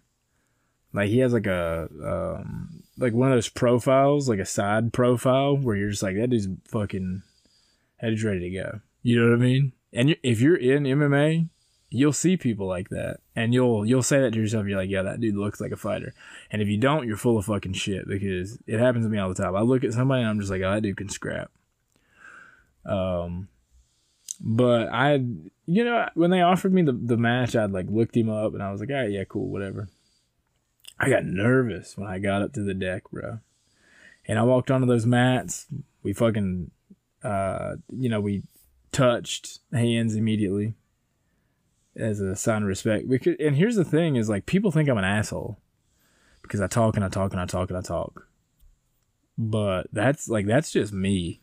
Like 0.93 1.09
he 1.09 1.19
has 1.19 1.33
like 1.33 1.47
a 1.47 1.89
um 2.03 2.80
like 3.01 3.15
one 3.15 3.33
of 3.33 3.37
those 3.37 3.49
profiles, 3.49 4.29
like 4.29 4.39
a 4.39 4.45
side 4.45 4.93
profile 4.93 5.57
where 5.57 5.75
you're 5.75 5.91
just 5.91 6.03
like 6.03 6.17
that 6.17 6.29
dude's 6.29 6.49
fucking 6.69 7.23
head's 7.97 8.23
ready 8.23 8.41
to 8.41 8.51
go. 8.51 8.81
You 9.03 9.21
know 9.21 9.31
what 9.31 9.41
I 9.41 9.43
mean? 9.43 9.73
And 9.93 10.17
if 10.23 10.41
you're 10.41 10.57
in 10.57 10.85
MMA, 10.85 11.49
you'll 11.89 12.13
see 12.13 12.37
people 12.37 12.69
like 12.69 12.91
that, 12.91 13.19
and 13.35 13.53
you'll 13.55 13.87
you'll 13.87 14.03
say 14.03 14.21
that 14.21 14.33
to 14.35 14.39
yourself. 14.39 14.67
You're 14.67 14.79
like, 14.79 14.91
yeah, 14.91 15.03
that 15.03 15.21
dude 15.21 15.35
looks 15.35 15.61
like 15.61 15.73
a 15.73 15.77
fighter. 15.77 16.15
And 16.51 16.61
if 16.61 16.69
you 16.69 16.77
don't, 16.77 17.07
you're 17.07 17.17
full 17.17 17.39
of 17.39 17.47
fucking 17.47 17.73
shit 17.73 18.07
because 18.07 18.59
it 18.67 18.79
happens 18.79 19.07
to 19.07 19.11
me 19.11 19.19
all 19.19 19.33
the 19.33 19.43
time. 19.43 19.57
I 19.57 19.63
look 19.63 19.83
at 19.83 19.95
somebody 19.95 20.21
and 20.21 20.31
I'm 20.31 20.39
just 20.39 20.51
like, 20.51 20.63
oh, 20.63 20.73
that 20.75 20.83
dude 20.83 20.99
can 20.99 21.09
scrap. 21.09 21.51
Um, 22.85 23.49
but 24.41 24.89
I, 24.93 25.15
you 25.67 25.85
know, 25.85 26.09
when 26.15 26.31
they 26.31 26.43
offered 26.43 26.73
me 26.75 26.83
the 26.83 26.93
the 26.93 27.17
match, 27.17 27.57
I'd 27.57 27.73
like 27.73 27.87
looked 27.89 28.17
him 28.17 28.29
up 28.29 28.53
and 28.53 28.63
I 28.63 28.71
was 28.71 28.81
like, 28.81 28.91
all 28.91 28.97
right, 28.97 29.11
yeah, 29.11 29.25
cool, 29.25 29.49
whatever. 29.49 29.89
I 31.01 31.09
got 31.09 31.25
nervous 31.25 31.97
when 31.97 32.09
I 32.09 32.19
got 32.19 32.43
up 32.43 32.53
to 32.53 32.63
the 32.63 32.75
deck, 32.75 33.05
bro. 33.11 33.39
And 34.27 34.39
I 34.39 34.43
walked 34.43 34.71
onto 34.71 34.87
those 34.87 35.07
mats. 35.07 35.67
We 36.03 36.13
fucking, 36.13 36.71
uh, 37.25 37.77
you 37.89 38.11
know, 38.11 38.21
we 38.21 38.43
touched 38.93 39.61
hands 39.73 40.15
immediately 40.15 40.75
as 41.97 42.21
a 42.21 42.37
sign 42.37 42.63
of 42.63 42.69
respect. 42.69 43.09
Because, 43.09 43.37
and 43.41 43.57
here's 43.57 43.77
the 43.77 43.85
thing: 43.85 44.17
is 44.17 44.29
like 44.29 44.45
people 44.45 44.71
think 44.71 44.89
I'm 44.91 44.99
an 44.99 45.05
asshole 45.05 45.59
because 46.43 46.61
I 46.61 46.67
talk 46.67 46.97
and 46.97 47.05
I 47.05 47.09
talk 47.09 47.33
and 47.33 47.41
I 47.41 47.47
talk 47.47 47.71
and 47.71 47.79
I 47.79 47.83
talk. 47.83 48.27
But 49.39 49.87
that's 49.93 50.29
like 50.29 50.47
that's 50.47 50.71
just 50.71 50.93
me. 50.93 51.41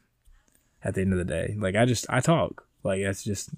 At 0.83 0.93
the 0.93 1.01
end 1.01 1.11
of 1.11 1.17
the 1.17 1.25
day, 1.25 1.55
like 1.57 1.75
I 1.75 1.85
just 1.85 2.05
I 2.07 2.19
talk. 2.19 2.67
Like 2.83 3.01
that's 3.03 3.23
just 3.23 3.49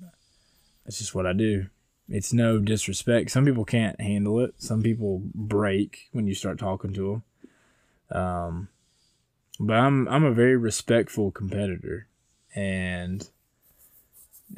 that's 0.85 0.97
just 0.97 1.13
what 1.13 1.27
I 1.27 1.33
do. 1.33 1.67
It's 2.09 2.33
no 2.33 2.59
disrespect. 2.59 3.29
Some 3.31 3.45
people 3.45 3.65
can't 3.65 3.99
handle 4.01 4.39
it. 4.39 4.55
Some 4.57 4.81
people 4.81 5.21
break 5.35 6.09
when 6.11 6.27
you 6.27 6.33
start 6.33 6.57
talking 6.57 6.93
to 6.93 7.23
them. 8.11 8.19
Um, 8.19 8.69
but 9.59 9.75
I'm 9.75 10.07
I'm 10.07 10.23
a 10.23 10.33
very 10.33 10.55
respectful 10.55 11.31
competitor, 11.31 12.07
and 12.55 13.29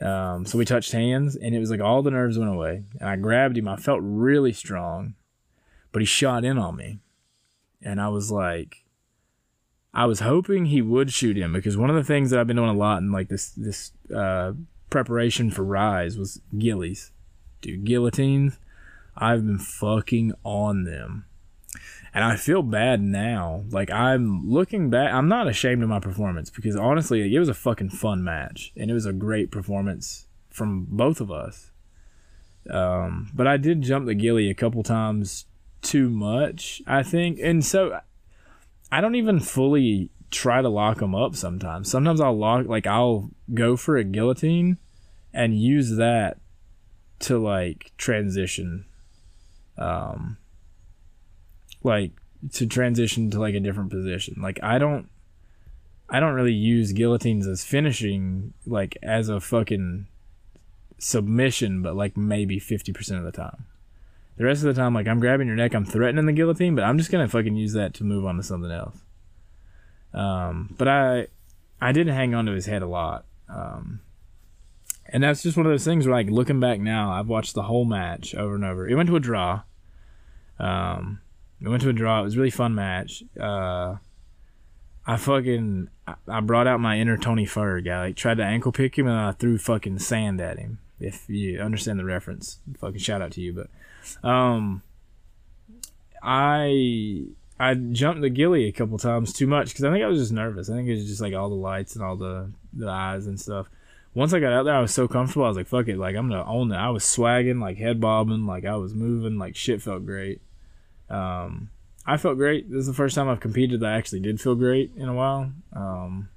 um, 0.02 0.46
so 0.46 0.58
we 0.58 0.66
touched 0.66 0.92
hands, 0.92 1.36
and 1.36 1.54
it 1.54 1.60
was 1.60 1.72
like 1.72 1.82
all 1.82 2.02
the 2.02 2.12
nerves 2.12 2.38
went 2.38 2.52
away. 2.52 2.84
And 3.00 3.10
I 3.10 3.16
grabbed 3.18 3.58
him. 3.58 3.68
I 3.68 3.76
felt 3.76 4.00
really 4.02 4.54
strong, 4.54 5.16
but 5.92 6.02
he 6.02 6.06
shot 6.06 6.46
in 6.46 6.58
on 6.58 6.78
me, 6.78 7.00
and 7.82 8.00
I 8.00 8.08
was 8.08 8.32
like, 8.32 8.84
I 9.94 10.06
was 10.06 10.22
hoping 10.22 10.68
he 10.68 10.82
would 10.82 11.12
shoot 11.12 11.38
him 11.38 11.52
because 11.52 11.76
one 11.76 11.90
of 11.90 11.96
the 11.96 12.04
things 12.04 12.30
that 12.30 12.40
I've 12.40 12.48
been 12.48 12.56
doing 12.56 12.70
a 12.70 12.74
lot 12.74 13.00
in 13.00 13.12
like 13.12 13.28
this 13.28 13.50
this 13.52 13.92
uh, 14.16 14.54
preparation 14.90 15.52
for 15.52 15.64
Rise 15.64 16.18
was 16.18 16.42
gillies, 16.58 17.12
dude. 17.62 17.84
Guillotines. 17.84 18.58
I've 19.16 19.46
been 19.46 19.60
fucking 19.60 20.34
on 20.44 20.84
them 20.84 21.26
and 22.14 22.24
I 22.24 22.36
feel 22.36 22.62
bad 22.62 23.02
now. 23.02 23.64
Like 23.70 23.90
I'm 23.90 24.50
looking 24.50 24.90
back, 24.90 25.14
I'm 25.14 25.28
not 25.28 25.48
ashamed 25.48 25.84
of 25.84 25.90
my 25.90 26.00
performance 26.00 26.50
because 26.50 26.76
honestly, 26.76 27.34
it 27.34 27.40
was 27.40 27.50
a 27.50 27.54
fucking 27.54 27.90
fun 27.90 28.24
match 28.24 28.74
and 28.76 28.92
it 28.92 28.94
was 28.94 29.06
a 29.06 29.14
great 29.14 29.52
performance 29.52 30.28
from 30.50 30.86
both 30.90 31.22
of 31.22 31.32
us. 31.32 31.72
Um, 32.70 33.32
but 33.34 33.48
I 33.48 33.58
did 33.58 33.82
jump 33.82 34.06
the 34.06 34.14
gilly 34.14 34.50
a 34.50 34.54
couple 34.54 34.84
times 34.84 35.46
too 35.82 36.10
much, 36.10 36.82
I 36.86 37.02
think, 37.02 37.40
and 37.42 37.66
so 37.66 38.00
I 38.92 39.02
don't 39.02 39.16
even 39.16 39.40
fully 39.40 40.10
try 40.30 40.62
to 40.62 40.70
lock 40.70 41.00
them 41.00 41.16
up. 41.16 41.36
Sometimes, 41.36 41.90
sometimes 41.90 42.22
I'll 42.22 42.38
lock, 42.38 42.68
like 42.68 42.86
I'll 42.86 43.32
go 43.54 43.76
for 43.78 43.98
a 43.98 44.04
guillotine 44.04 44.78
and 45.34 45.60
use 45.60 45.96
that 45.96 46.38
to 47.22 47.38
like 47.38 47.92
transition. 47.98 48.86
Um, 49.78 50.38
like 51.84 52.12
to 52.54 52.66
transition 52.66 53.30
to 53.32 53.40
like 53.40 53.56
a 53.56 53.60
different 53.60 53.92
position. 53.92 54.36
Like 54.42 54.60
I 54.64 54.78
don't 54.78 55.10
I 56.10 56.20
don't 56.20 56.34
really 56.34 56.54
use 56.54 56.92
guillotines 56.92 57.48
as 57.48 57.64
finishing 57.64 58.54
like 58.66 58.98
as 59.02 59.30
a 59.30 59.40
fucking 59.40 60.08
submission, 60.98 61.82
but 61.82 61.96
like 61.96 62.18
maybe 62.18 62.60
50% 62.60 63.18
of 63.18 63.24
the 63.24 63.32
time. 63.32 63.66
The 64.38 64.46
rest 64.46 64.64
of 64.64 64.74
the 64.74 64.80
time 64.80 64.94
like 64.94 65.08
I'm 65.08 65.20
grabbing 65.20 65.48
your 65.48 65.56
neck, 65.56 65.74
I'm 65.74 65.86
threatening 65.86 66.26
the 66.26 66.34
guillotine, 66.34 66.76
but 66.76 66.84
I'm 66.84 66.98
just 66.98 67.12
to 67.12 67.28
fucking 67.28 67.56
use 67.56 67.74
that 67.74 67.94
to 67.96 68.04
move 68.04 68.26
on 68.26 68.38
to 68.38 68.44
something 68.44 68.72
else. 68.72 68.98
Um 70.14 70.76
but 70.78 70.88
I 70.88 71.28
I 71.80 71.92
didn't 71.92 72.14
hang 72.14 72.36
on 72.36 72.46
to 72.46 72.52
his 72.52 72.66
head 72.66 72.82
a 72.82 72.88
lot. 72.88 73.26
Um 73.48 74.02
and 75.12 75.24
that's 75.24 75.44
just 75.44 75.58
one 75.58 75.66
of 75.66 75.72
those 75.72 75.86
things 75.86 76.06
where 76.08 76.16
like 76.16 76.30
looking 76.30 76.60
back 76.60 76.80
now, 76.80 77.12
I've 77.12 77.28
watched 77.28 77.54
the 77.54 77.64
whole 77.64 77.86
match 77.86 78.34
over 78.36 78.56
and 78.56 78.66
over. 78.66 78.88
It 78.88 78.96
went 78.96 79.10
to 79.10 79.16
a 79.16 79.20
draw. 79.20 79.64
Um 80.60 81.22
we 81.62 81.70
went 81.70 81.84
to 81.84 81.90
a 81.90 81.94
draw. 81.94 82.22
It 82.22 82.24
was 82.24 82.36
a 82.36 82.38
really 82.38 82.50
fun 82.50 82.74
match. 82.74 83.24
Uh, 83.40 83.98
I 85.06 85.18
fucking 85.18 85.90
I 86.28 86.40
brought 86.42 86.68
out 86.68 86.80
my 86.80 86.98
inner 86.98 87.18
Tony 87.18 87.46
Ferguson. 87.46 88.00
Like 88.00 88.16
tried 88.16 88.38
to 88.38 88.44
ankle 88.44 88.72
pick 88.72 88.98
him 88.98 89.08
and 89.08 89.18
I 89.18 89.32
threw 89.32 89.58
fucking 89.58 90.00
sand 90.00 90.42
at 90.42 90.58
him. 90.58 90.80
If 91.00 91.28
you 91.30 91.60
understand 91.60 92.00
the 92.00 92.06
reference, 92.06 92.60
fucking 92.80 93.00
shout 93.00 93.22
out 93.22 93.32
to 93.32 93.42
you. 93.42 93.54
But 93.54 94.28
um, 94.28 94.84
I 96.22 97.26
I 97.60 97.74
jumped 97.76 98.22
the 98.22 98.30
gilly 98.30 98.68
a 98.68 98.72
couple 98.72 98.98
times 98.98 99.34
too 99.34 99.48
much 99.48 99.70
because 99.70 99.84
I 99.84 99.92
think 99.92 100.04
I 100.04 100.08
was 100.08 100.20
just 100.20 100.32
nervous. 100.32 100.70
I 100.70 100.76
think 100.76 100.90
it 100.90 100.96
was 100.96 101.08
just 101.08 101.22
like 101.22 101.34
all 101.34 101.50
the 101.50 101.56
lights 101.56 101.96
and 101.96 102.04
all 102.04 102.16
the 102.16 102.52
the 102.74 102.90
eyes 102.90 103.28
and 103.28 103.40
stuff. 103.40 103.68
Once 104.14 104.34
I 104.34 104.40
got 104.40 104.52
out 104.52 104.64
there, 104.64 104.76
I 104.76 104.82
was 104.82 104.94
so 104.94 105.08
comfortable. 105.08 105.46
I 105.46 105.50
was 105.50 105.58
like, 105.58 105.68
"Fuck 105.68 105.88
it!" 105.88 105.98
Like 105.98 106.16
I'm 106.16 106.30
gonna 106.30 106.46
own 106.46 106.72
it. 106.72 106.76
I 106.76 106.90
was 106.90 107.04
swagging, 107.04 107.60
like 107.60 107.78
head 107.78 108.02
bobbing, 108.02 108.46
like 108.46 108.66
I 108.66 108.76
was 108.76 108.94
moving, 108.94 109.38
like 109.38 109.56
shit 109.56 109.82
felt 109.82 110.06
great. 110.06 110.42
Um, 111.10 111.70
I 112.06 112.18
felt 112.18 112.38
great. 112.38 112.70
This 112.70 112.82
is 112.82 112.88
the 112.88 112.94
first 112.94 113.16
time 113.16 113.30
I've 113.30 113.40
competed 113.40 113.80
that 113.80 113.94
I 113.94 113.98
actually 113.98 114.22
did 114.22 114.42
feel 114.42 114.56
great 114.56 114.92
in 114.98 115.08
a 115.08 115.14
while. 115.14 115.52
Um, 115.74 116.30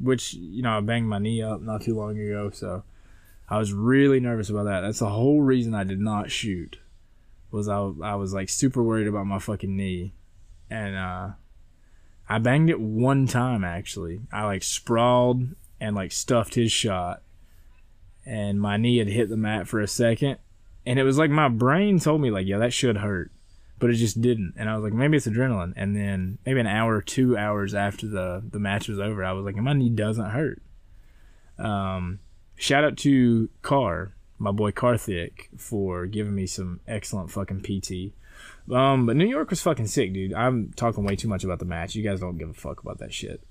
which 0.00 0.34
you 0.34 0.62
know 0.62 0.76
I 0.76 0.80
banged 0.80 1.08
my 1.08 1.18
knee 1.18 1.42
up 1.42 1.60
not 1.60 1.82
too 1.82 1.96
long 1.96 2.18
ago, 2.18 2.50
so 2.50 2.82
I 3.48 3.58
was 3.58 3.72
really 3.72 4.20
nervous 4.20 4.50
about 4.50 4.64
that. 4.64 4.82
That's 4.82 4.98
the 4.98 5.08
whole 5.08 5.40
reason 5.40 5.74
I 5.74 5.84
did 5.84 6.00
not 6.00 6.30
shoot. 6.30 6.78
Was 7.50 7.68
I 7.68 7.78
I 8.02 8.16
was 8.16 8.34
like 8.34 8.48
super 8.50 8.82
worried 8.82 9.06
about 9.06 9.26
my 9.26 9.38
fucking 9.38 9.74
knee, 9.74 10.12
and 10.68 10.94
uh, 10.94 11.30
I 12.28 12.38
banged 12.38 12.68
it 12.68 12.80
one 12.80 13.26
time 13.26 13.64
actually. 13.64 14.20
I 14.30 14.44
like 14.44 14.62
sprawled 14.62 15.48
and 15.80 15.94
like 15.96 16.12
stuffed 16.12 16.54
his 16.54 16.72
shot, 16.72 17.22
and 18.26 18.60
my 18.60 18.76
knee 18.76 18.98
had 18.98 19.08
hit 19.08 19.28
the 19.28 19.36
mat 19.36 19.68
for 19.68 19.80
a 19.80 19.88
second, 19.88 20.38
and 20.86 20.98
it 20.98 21.04
was 21.04 21.18
like 21.18 21.30
my 21.30 21.48
brain 21.48 21.98
told 21.98 22.20
me 22.20 22.30
like, 22.30 22.46
yeah, 22.46 22.58
that 22.58 22.72
should 22.72 22.98
hurt 22.98 23.30
but 23.78 23.90
it 23.90 23.94
just 23.94 24.20
didn't. 24.20 24.54
And 24.56 24.68
I 24.68 24.74
was 24.74 24.82
like, 24.82 24.92
maybe 24.92 25.16
it's 25.16 25.26
adrenaline. 25.26 25.72
And 25.76 25.94
then 25.94 26.38
maybe 26.44 26.60
an 26.60 26.66
hour, 26.66 27.00
two 27.00 27.36
hours 27.36 27.74
after 27.74 28.06
the 28.06 28.42
the 28.48 28.58
match 28.58 28.88
was 28.88 28.98
over, 28.98 29.24
I 29.24 29.32
was 29.32 29.44
like, 29.44 29.56
my 29.56 29.72
knee 29.72 29.90
doesn't 29.90 30.30
hurt. 30.30 30.62
Um, 31.58 32.20
shout 32.56 32.84
out 32.84 32.96
to 32.98 33.48
Carr, 33.62 34.14
my 34.38 34.50
boy 34.50 34.70
Karthik, 34.70 35.48
for 35.56 36.06
giving 36.06 36.34
me 36.34 36.46
some 36.46 36.80
excellent 36.86 37.30
fucking 37.30 37.62
PT. 37.62 38.14
Um, 38.72 39.06
but 39.06 39.16
New 39.16 39.26
York 39.26 39.50
was 39.50 39.62
fucking 39.62 39.86
sick, 39.86 40.12
dude. 40.12 40.34
I'm 40.34 40.72
talking 40.74 41.04
way 41.04 41.16
too 41.16 41.28
much 41.28 41.44
about 41.44 41.58
the 41.58 41.64
match. 41.64 41.94
You 41.94 42.02
guys 42.02 42.20
don't 42.20 42.38
give 42.38 42.50
a 42.50 42.54
fuck 42.54 42.80
about 42.80 42.98
that 42.98 43.14
shit. 43.14 43.42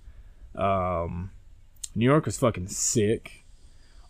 Um, 0.55 1.31
New 1.97 2.05
York 2.05 2.25
was 2.27 2.37
fucking 2.37 2.67
sick. 2.67 3.43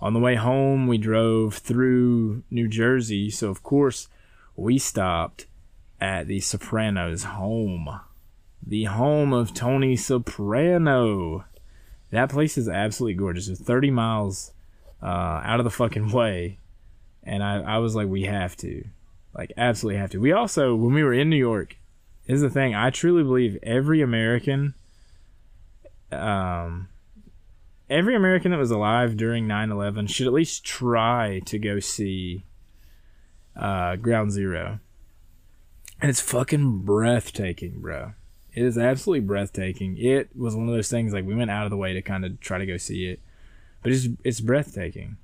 On 0.02 0.12
the 0.12 0.20
way 0.20 0.36
home, 0.36 0.88
we 0.88 0.98
drove 0.98 1.56
through 1.56 2.44
New 2.52 2.68
Jersey, 2.68 3.30
so 3.30 3.50
of 3.50 3.64
course 3.64 4.10
we 4.58 4.78
stopped 4.78 5.46
at 6.02 6.28
the 6.28 6.42
Sopranos' 6.42 7.24
home. 7.24 8.02
The 8.62 8.84
home 8.84 9.32
of 9.32 9.54
Tony 9.54 9.96
Soprano. 9.96 11.46
That 12.12 12.30
place 12.30 12.58
is 12.58 12.68
absolutely 12.68 13.14
gorgeous. 13.14 13.48
It's 13.48 13.62
30 13.62 13.92
miles 13.92 14.52
uh, 15.02 15.42
out 15.46 15.62
of 15.62 15.64
the 15.64 15.72
fucking 15.72 16.12
way. 16.12 16.60
And 17.24 17.42
I, 17.42 17.62
I 17.62 17.78
was 17.78 17.96
like, 17.96 18.10
we 18.10 18.24
have 18.24 18.58
to. 18.58 18.84
Like 19.34 19.54
absolutely 19.56 20.02
have 20.02 20.10
to. 20.10 20.18
We 20.18 20.34
also 20.34 20.76
when 20.76 20.94
we 20.94 21.04
were 21.04 21.14
in 21.14 21.30
New 21.30 21.38
York, 21.38 21.78
is 22.26 22.42
the 22.42 22.50
thing. 22.50 22.76
I 22.76 22.90
truly 22.90 23.24
believe 23.24 23.58
every 23.64 24.02
American 24.02 24.74
um 26.12 26.90
every 27.90 28.16
American 28.16 28.52
that 28.52 28.58
was 28.58 28.72
alive 28.72 29.18
during 29.18 29.48
9/11 29.48 30.10
should 30.10 30.28
at 30.28 30.34
least 30.34 30.64
try 30.64 31.40
to 31.46 31.60
go 31.60 31.80
see 31.80 32.44
uh 33.56 33.96
Ground 33.96 34.32
Zero. 34.32 34.80
And 36.00 36.10
it's 36.10 36.22
fucking 36.22 36.80
breathtaking, 36.80 37.82
bro. 37.82 38.14
It 38.54 38.64
is 38.64 38.78
absolutely 38.78 39.26
breathtaking. 39.26 39.98
It 39.98 40.30
was 40.36 40.56
one 40.56 40.68
of 40.68 40.74
those 40.74 40.90
things 40.90 41.14
like 41.14 41.26
we 41.26 41.36
went 41.36 41.52
out 41.52 41.66
of 41.66 41.70
the 41.72 41.78
way 41.78 41.94
to 41.94 42.02
kind 42.02 42.26
of 42.26 42.40
try 42.40 42.58
to 42.58 42.66
go 42.66 42.78
see 42.78 43.06
it. 43.08 43.20
But 43.82 43.92
it's 43.92 44.08
it's 44.24 44.42
breathtaking. 44.42 45.18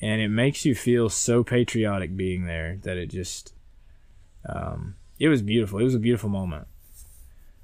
And 0.00 0.20
it 0.20 0.28
makes 0.28 0.66
you 0.66 0.74
feel 0.74 1.08
so 1.08 1.42
patriotic 1.42 2.16
being 2.16 2.44
there 2.44 2.78
that 2.82 2.98
it 2.98 3.06
just 3.06 3.54
um 4.46 4.96
it 5.18 5.28
was 5.28 5.42
beautiful. 5.42 5.78
It 5.78 5.84
was 5.84 5.94
a 5.94 6.00
beautiful 6.00 6.28
moment. 6.28 6.66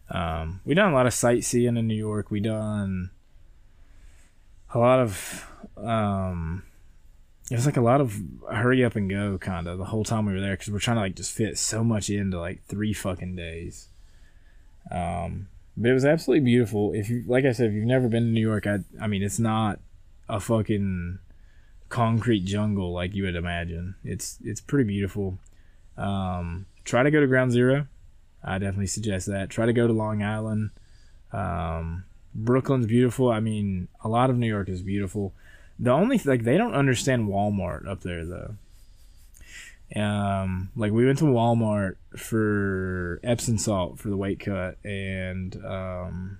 Um, 0.09 0.61
we 0.65 0.75
done 0.75 0.93
a 0.93 0.95
lot 0.95 1.07
of 1.07 1.15
sightseeing 1.15 1.77
in 1.77 1.87
New 1.87 1.95
York. 1.95 2.31
We 2.31 2.41
done 2.41 3.11
a 4.75 4.79
lot 4.79 4.99
of 4.99 5.47
um, 5.77 6.63
it 7.51 7.55
was 7.55 7.67
like 7.67 7.77
a 7.77 7.83
lot 7.83 8.01
of 8.01 8.19
hurry 8.51 8.85
up 8.85 8.97
and 8.97 9.11
go 9.11 9.39
kind 9.39 9.67
of 9.67 9.79
the 9.79 9.85
whole 9.85 10.05
time 10.05 10.27
we 10.27 10.33
were 10.33 10.41
there 10.41 10.53
because 10.53 10.71
we're 10.71 10.79
trying 10.79 10.97
to 10.97 11.03
like 11.03 11.17
just 11.17 11.33
fit 11.33 11.59
so 11.59 11.85
much 11.85 12.09
into 12.09 12.39
like 12.39 12.63
three 12.65 12.93
fucking 12.93 13.37
days. 13.37 13.89
Um, 14.91 15.49
but 15.77 15.91
it 15.91 15.95
was 15.95 16.05
absolutely 16.05 16.45
beautiful. 16.45 16.93
If 16.93 17.09
you 17.09 17.25
like 17.27 17.45
I 17.45 17.53
said, 17.53 17.67
if 17.67 17.73
you've 17.75 17.85
never 17.85 18.09
been 18.09 18.25
to 18.25 18.29
New 18.29 18.41
York, 18.41 18.67
I 18.67 18.79
I 19.01 19.07
mean 19.07 19.23
it's 19.23 19.39
not 19.39 19.81
a 20.29 20.41
fucking 20.41 21.19
concrete 21.89 22.45
jungle 22.45 22.93
like 22.93 23.15
you 23.15 23.25
would 23.25 23.37
imagine. 23.37 23.97
It's 24.05 24.39
it's 24.43 24.61
pretty 24.61 24.85
beautiful. 24.85 25.39
Um, 25.97 26.67
try 26.85 27.03
to 27.03 27.11
go 27.11 27.21
to 27.21 27.27
Ground 27.27 27.53
Zero. 27.53 27.87
I 28.43 28.59
definitely 28.59 28.87
suggest 28.87 29.27
that. 29.27 29.51
Try 29.51 29.67
to 29.67 29.73
go 29.73 29.87
to 29.87 29.93
Long 29.93 30.23
Island. 30.23 30.71
Um, 31.33 32.05
Brooklyn's 32.35 32.87
beautiful. 32.87 33.31
I 33.31 33.41
mean, 33.41 33.89
a 34.03 34.09
lot 34.09 34.31
of 34.31 34.39
New 34.39 34.47
York 34.47 34.69
is 34.69 34.83
beautiful. 34.83 35.33
The 35.79 35.91
only 35.91 36.19
like 36.19 36.45
they 36.45 36.57
don't 36.57 36.75
understand 36.75 37.29
Walmart 37.29 37.89
up 37.89 38.03
there 38.03 38.25
though. 38.25 38.55
Um, 39.95 40.71
like 40.75 40.93
we 40.93 41.05
went 41.05 41.19
to 41.19 41.25
Walmart 41.25 41.97
for 42.17 43.21
Epsom 43.23 43.59
salt 43.59 43.99
for 43.99 44.09
the 44.09 44.17
weight 44.17 44.41
cut 44.41 44.83
and 44.85 45.55
um, 45.65 46.39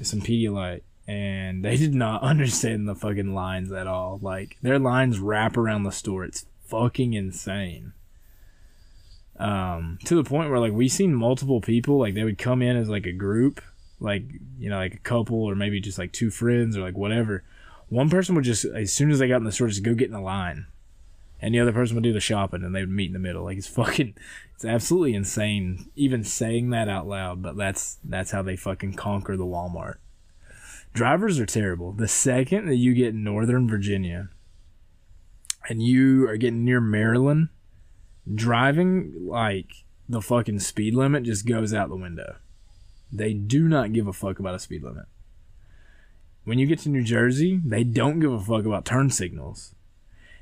some 0.00 0.20
Pedialyte, 0.20 0.82
and 1.08 1.64
they 1.64 1.76
did 1.76 1.94
not 1.94 2.22
understand 2.22 2.88
the 2.88 2.94
fucking 2.94 3.34
lines 3.34 3.72
at 3.72 3.86
all. 3.86 4.20
Like 4.22 4.56
their 4.62 4.78
lines 4.78 5.18
wrap 5.18 5.56
around 5.56 5.82
the 5.82 5.90
store. 5.90 6.24
It's 6.24 6.46
fucking 6.66 7.14
insane 7.14 7.92
um, 9.38 9.98
to 10.04 10.14
the 10.14 10.24
point 10.24 10.50
where 10.50 10.60
like 10.60 10.72
we 10.72 10.88
seen 10.88 11.14
multiple 11.14 11.60
people 11.60 11.98
like 11.98 12.14
they 12.14 12.24
would 12.24 12.38
come 12.38 12.62
in 12.62 12.76
as 12.76 12.88
like 12.88 13.06
a 13.06 13.12
group 13.12 13.60
like 14.02 14.24
you 14.58 14.68
know 14.68 14.76
like 14.76 14.94
a 14.94 14.98
couple 14.98 15.44
or 15.44 15.54
maybe 15.54 15.80
just 15.80 15.98
like 15.98 16.12
two 16.12 16.30
friends 16.30 16.76
or 16.76 16.82
like 16.82 16.96
whatever 16.96 17.44
one 17.92 18.08
person 18.08 18.34
would 18.34 18.44
just 18.44 18.64
as 18.64 18.90
soon 18.90 19.10
as 19.10 19.18
they 19.18 19.28
got 19.28 19.36
in 19.36 19.44
the 19.44 19.52
store 19.52 19.68
just 19.68 19.82
go 19.82 19.94
get 19.94 20.06
in 20.06 20.14
the 20.14 20.20
line. 20.20 20.66
And 21.42 21.52
the 21.52 21.60
other 21.60 21.72
person 21.72 21.96
would 21.96 22.04
do 22.04 22.12
the 22.12 22.20
shopping 22.20 22.62
and 22.62 22.74
they 22.74 22.80
would 22.80 22.88
meet 22.88 23.08
in 23.08 23.12
the 23.12 23.18
middle. 23.18 23.44
Like 23.44 23.58
it's 23.58 23.66
fucking 23.66 24.14
it's 24.54 24.64
absolutely 24.64 25.14
insane 25.14 25.90
even 25.94 26.24
saying 26.24 26.70
that 26.70 26.88
out 26.88 27.06
loud 27.06 27.42
but 27.42 27.56
that's 27.56 27.98
that's 28.02 28.30
how 28.30 28.40
they 28.40 28.56
fucking 28.56 28.94
conquer 28.94 29.36
the 29.36 29.44
walmart. 29.44 29.96
Drivers 30.94 31.38
are 31.38 31.46
terrible. 31.46 31.92
The 31.92 32.08
second 32.08 32.66
that 32.66 32.76
you 32.76 32.94
get 32.94 33.08
in 33.08 33.24
northern 33.24 33.68
virginia 33.68 34.30
and 35.68 35.82
you 35.82 36.26
are 36.28 36.38
getting 36.38 36.64
near 36.64 36.80
maryland 36.80 37.50
driving 38.34 39.26
like 39.26 39.84
the 40.08 40.22
fucking 40.22 40.60
speed 40.60 40.94
limit 40.94 41.24
just 41.24 41.46
goes 41.46 41.74
out 41.74 41.90
the 41.90 41.96
window. 41.96 42.36
They 43.12 43.34
do 43.34 43.68
not 43.68 43.92
give 43.92 44.06
a 44.06 44.12
fuck 44.12 44.38
about 44.38 44.54
a 44.54 44.58
speed 44.58 44.82
limit. 44.82 45.04
When 46.44 46.58
you 46.58 46.66
get 46.66 46.80
to 46.80 46.88
New 46.88 47.04
Jersey, 47.04 47.60
they 47.64 47.84
don't 47.84 48.20
give 48.20 48.32
a 48.32 48.40
fuck 48.40 48.64
about 48.64 48.84
turn 48.84 49.10
signals. 49.10 49.74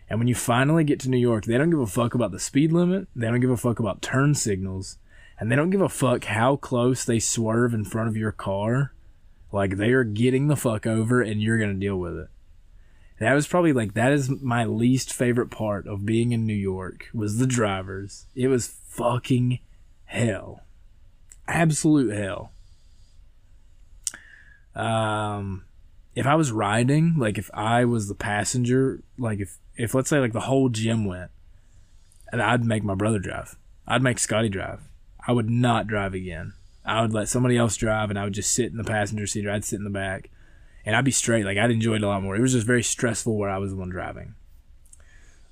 And 0.08 0.18
when 0.18 0.28
you 0.28 0.34
finally 0.34 0.84
get 0.84 0.98
to 1.00 1.10
New 1.10 1.18
York, 1.18 1.44
they 1.44 1.58
don't 1.58 1.70
give 1.70 1.80
a 1.80 1.86
fuck 1.86 2.14
about 2.14 2.32
the 2.32 2.40
speed 2.40 2.72
limit, 2.72 3.08
they 3.14 3.26
don't 3.26 3.40
give 3.40 3.50
a 3.50 3.56
fuck 3.56 3.78
about 3.78 4.02
turn 4.02 4.34
signals, 4.34 4.98
and 5.38 5.50
they 5.50 5.56
don't 5.56 5.70
give 5.70 5.80
a 5.80 5.88
fuck 5.88 6.24
how 6.24 6.56
close 6.56 7.04
they 7.04 7.18
swerve 7.18 7.74
in 7.74 7.84
front 7.84 8.08
of 8.08 8.16
your 8.16 8.32
car. 8.32 8.92
Like 9.52 9.76
they 9.76 9.90
are 9.90 10.04
getting 10.04 10.46
the 10.46 10.56
fuck 10.56 10.86
over 10.86 11.20
and 11.20 11.42
you're 11.42 11.58
going 11.58 11.74
to 11.74 11.78
deal 11.80 11.96
with 11.96 12.16
it 12.16 12.28
that 13.20 13.34
was 13.34 13.46
probably 13.46 13.74
like 13.74 13.92
that 13.94 14.12
is 14.12 14.30
my 14.30 14.64
least 14.64 15.12
favorite 15.12 15.50
part 15.50 15.86
of 15.86 16.06
being 16.06 16.32
in 16.32 16.46
New 16.46 16.54
York 16.54 17.08
was 17.12 17.36
the 17.36 17.46
drivers. 17.46 18.26
It 18.34 18.48
was 18.48 18.74
fucking 18.88 19.58
hell. 20.06 20.62
Absolute 21.46 22.16
hell. 22.16 22.52
Um 24.74 25.64
if 26.14 26.26
I 26.26 26.34
was 26.34 26.52
riding, 26.52 27.14
like 27.16 27.38
if 27.38 27.50
I 27.54 27.84
was 27.84 28.08
the 28.08 28.14
passenger, 28.14 29.02
like 29.18 29.40
if 29.40 29.58
if 29.76 29.94
let's 29.94 30.10
say 30.10 30.18
like 30.18 30.32
the 30.32 30.40
whole 30.40 30.68
gym 30.68 31.04
went 31.04 31.30
and 32.32 32.42
I'd 32.42 32.64
make 32.64 32.84
my 32.84 32.94
brother 32.94 33.18
drive. 33.18 33.56
I'd 33.86 34.02
make 34.02 34.18
Scotty 34.18 34.48
drive. 34.48 34.80
I 35.26 35.32
would 35.32 35.50
not 35.50 35.86
drive 35.86 36.14
again. 36.14 36.54
I 36.84 37.02
would 37.02 37.12
let 37.12 37.28
somebody 37.28 37.56
else 37.56 37.76
drive 37.76 38.10
and 38.10 38.18
I 38.18 38.24
would 38.24 38.32
just 38.32 38.54
sit 38.54 38.70
in 38.70 38.76
the 38.76 38.84
passenger 38.84 39.26
seat 39.26 39.46
or 39.46 39.50
I'd 39.50 39.64
sit 39.64 39.78
in 39.78 39.84
the 39.84 39.90
back 39.90 40.30
and 40.84 40.96
I'd 40.96 41.04
be 41.04 41.10
straight. 41.10 41.44
Like 41.44 41.58
I'd 41.58 41.70
enjoy 41.70 41.96
it 41.96 42.02
a 42.02 42.08
lot 42.08 42.22
more. 42.22 42.36
It 42.36 42.40
was 42.40 42.52
just 42.52 42.66
very 42.66 42.82
stressful 42.82 43.36
where 43.36 43.50
I 43.50 43.58
was 43.58 43.70
the 43.70 43.76
one 43.76 43.90
driving. 43.90 44.34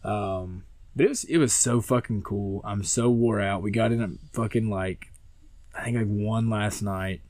Um, 0.04 0.64
but 0.96 1.06
it 1.06 1.08
was 1.08 1.24
it 1.24 1.38
was 1.38 1.52
so 1.52 1.80
fucking 1.80 2.22
cool. 2.22 2.60
I'm 2.64 2.82
so 2.82 3.10
wore 3.10 3.40
out. 3.40 3.62
We 3.62 3.70
got 3.70 3.92
in 3.92 4.02
at 4.02 4.10
fucking 4.32 4.68
like 4.68 5.12
I 5.74 5.84
think 5.84 5.96
like 5.96 6.06
one 6.06 6.50
last 6.50 6.82
night. 6.82 7.20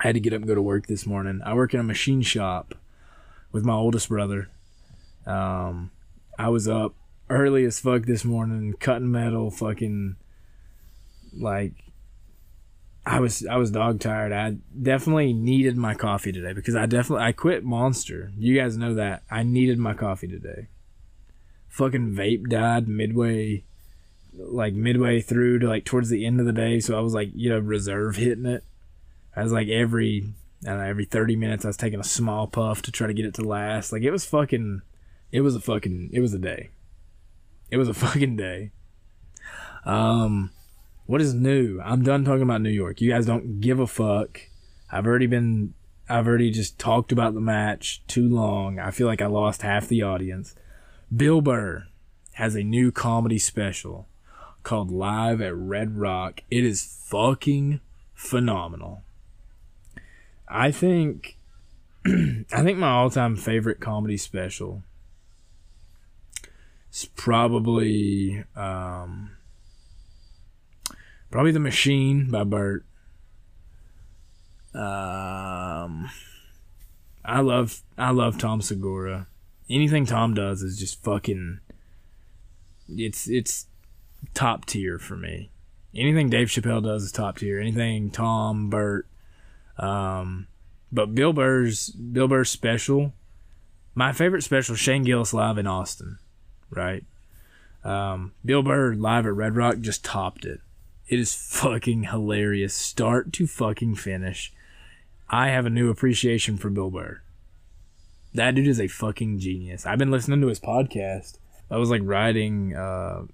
I 0.00 0.06
had 0.06 0.14
to 0.14 0.20
get 0.20 0.32
up 0.32 0.38
and 0.38 0.46
go 0.46 0.54
to 0.54 0.62
work 0.62 0.86
this 0.86 1.06
morning. 1.06 1.40
I 1.44 1.54
work 1.54 1.74
in 1.74 1.80
a 1.80 1.84
machine 1.84 2.22
shop 2.22 2.74
with 3.52 3.64
my 3.64 3.74
oldest 3.74 4.08
brother. 4.08 4.48
Um, 5.26 5.90
I 6.38 6.48
was 6.48 6.68
up 6.68 6.94
early 7.28 7.64
as 7.64 7.80
fuck 7.80 8.04
this 8.06 8.24
morning, 8.24 8.74
cutting 8.78 9.10
metal, 9.10 9.50
fucking 9.50 10.16
like 11.32 11.72
I 13.04 13.20
was 13.20 13.46
I 13.46 13.56
was 13.56 13.70
dog 13.70 14.00
tired. 14.00 14.32
I 14.32 14.56
definitely 14.80 15.32
needed 15.32 15.76
my 15.76 15.94
coffee 15.94 16.32
today 16.32 16.52
because 16.52 16.76
I 16.76 16.86
definitely 16.86 17.24
I 17.24 17.32
quit 17.32 17.64
Monster. 17.64 18.32
You 18.36 18.58
guys 18.58 18.76
know 18.76 18.94
that. 18.94 19.22
I 19.30 19.42
needed 19.42 19.78
my 19.78 19.94
coffee 19.94 20.28
today. 20.28 20.68
Fucking 21.68 22.14
vape 22.14 22.48
died 22.48 22.86
midway 22.86 23.64
like 24.34 24.74
midway 24.74 25.20
through 25.20 25.58
to 25.60 25.68
like 25.68 25.84
towards 25.84 26.10
the 26.10 26.24
end 26.24 26.38
of 26.38 26.46
the 26.46 26.52
day, 26.52 26.80
so 26.80 26.96
I 26.96 27.00
was 27.00 27.14
like, 27.14 27.30
you 27.34 27.50
know, 27.50 27.58
reserve 27.58 28.16
hitting 28.16 28.46
it. 28.46 28.64
I 29.38 29.42
was 29.44 29.52
like 29.52 29.68
every 29.68 30.34
I 30.64 30.70
don't 30.70 30.78
know, 30.78 30.84
every 30.84 31.04
30 31.04 31.36
minutes 31.36 31.64
I 31.64 31.68
was 31.68 31.76
taking 31.76 32.00
a 32.00 32.04
small 32.04 32.48
puff 32.48 32.82
to 32.82 32.90
try 32.90 33.06
to 33.06 33.14
get 33.14 33.24
it 33.24 33.34
to 33.34 33.42
last. 33.42 33.92
Like 33.92 34.02
it 34.02 34.10
was 34.10 34.24
fucking 34.24 34.82
it 35.30 35.42
was 35.42 35.54
a 35.54 35.60
fucking 35.60 36.10
it 36.12 36.18
was 36.18 36.34
a 36.34 36.38
day. 36.38 36.70
It 37.70 37.76
was 37.76 37.88
a 37.88 37.94
fucking 38.06 38.36
day. 38.36 38.72
Um 39.84 40.50
what 41.06 41.20
is 41.20 41.34
new? 41.34 41.80
I'm 41.84 42.02
done 42.02 42.24
talking 42.24 42.42
about 42.42 42.62
New 42.62 42.70
York. 42.70 43.00
You 43.00 43.10
guys 43.10 43.26
don't 43.26 43.60
give 43.60 43.78
a 43.78 43.86
fuck. 43.86 44.40
I've 44.90 45.06
already 45.06 45.28
been 45.28 45.74
I've 46.08 46.26
already 46.26 46.50
just 46.50 46.80
talked 46.80 47.12
about 47.12 47.34
the 47.34 47.40
match 47.40 48.02
too 48.08 48.28
long. 48.28 48.80
I 48.80 48.90
feel 48.90 49.06
like 49.06 49.22
I 49.22 49.26
lost 49.26 49.62
half 49.62 49.86
the 49.86 50.02
audience. 50.02 50.56
Bill 51.14 51.40
Burr 51.40 51.86
has 52.32 52.56
a 52.56 52.64
new 52.64 52.90
comedy 52.90 53.38
special 53.38 54.08
called 54.64 54.90
Live 54.90 55.40
at 55.40 55.54
Red 55.54 55.96
Rock. 55.96 56.40
It 56.50 56.64
is 56.64 56.82
fucking 57.06 57.80
phenomenal. 58.14 59.04
I 60.50 60.70
think 60.70 61.36
I 62.06 62.62
think 62.62 62.78
my 62.78 62.90
all-time 62.90 63.36
favorite 63.36 63.80
comedy 63.80 64.16
special 64.16 64.82
is 66.90 67.06
probably 67.16 68.44
um 68.56 69.32
Probably 71.30 71.52
The 71.52 71.60
Machine 71.60 72.30
by 72.30 72.44
Bert. 72.44 72.86
Um, 74.74 76.10
I 77.24 77.40
love 77.40 77.82
I 77.98 78.10
love 78.10 78.38
Tom 78.38 78.62
Segura. 78.62 79.26
Anything 79.68 80.06
Tom 80.06 80.32
does 80.32 80.62
is 80.62 80.78
just 80.78 81.02
fucking. 81.04 81.60
It's 82.88 83.28
it's 83.28 83.66
top 84.32 84.64
tier 84.64 84.98
for 84.98 85.16
me. 85.16 85.50
Anything 85.94 86.30
Dave 86.30 86.48
Chappelle 86.48 86.82
does 86.82 87.02
is 87.02 87.12
top 87.12 87.38
tier. 87.38 87.60
Anything 87.60 88.10
Tom 88.10 88.70
Bert, 88.70 89.06
um, 89.78 90.46
but 90.90 91.14
Bill 91.14 91.32
Burr's 91.32 91.90
Bill 91.90 92.28
Burr's 92.28 92.50
special. 92.50 93.12
My 93.94 94.12
favorite 94.12 94.42
special, 94.42 94.76
Shane 94.76 95.02
Gillis 95.02 95.34
live 95.34 95.58
in 95.58 95.66
Austin, 95.66 96.18
right? 96.70 97.04
Um, 97.84 98.32
Bill 98.44 98.62
Burr 98.62 98.94
live 98.94 99.26
at 99.26 99.34
Red 99.34 99.56
Rock 99.56 99.80
just 99.80 100.04
topped 100.04 100.44
it. 100.44 100.60
It 101.08 101.18
is 101.18 101.34
fucking 101.34 102.04
hilarious, 102.04 102.74
start 102.74 103.32
to 103.34 103.46
fucking 103.46 103.96
finish. 103.96 104.52
I 105.30 105.48
have 105.48 105.66
a 105.66 105.70
new 105.70 105.90
appreciation 105.90 106.58
for 106.58 106.70
Bill 106.70 106.90
Burr. 106.90 107.22
That 108.34 108.54
dude 108.54 108.68
is 108.68 108.80
a 108.80 108.88
fucking 108.88 109.38
genius. 109.38 109.84
I've 109.84 109.98
been 109.98 110.10
listening 110.10 110.40
to 110.42 110.48
his 110.48 110.60
podcast. 110.60 111.38
I 111.70 111.76
was 111.76 111.90
like 111.90 112.02
riding 112.04 112.74
uh, 112.74 113.24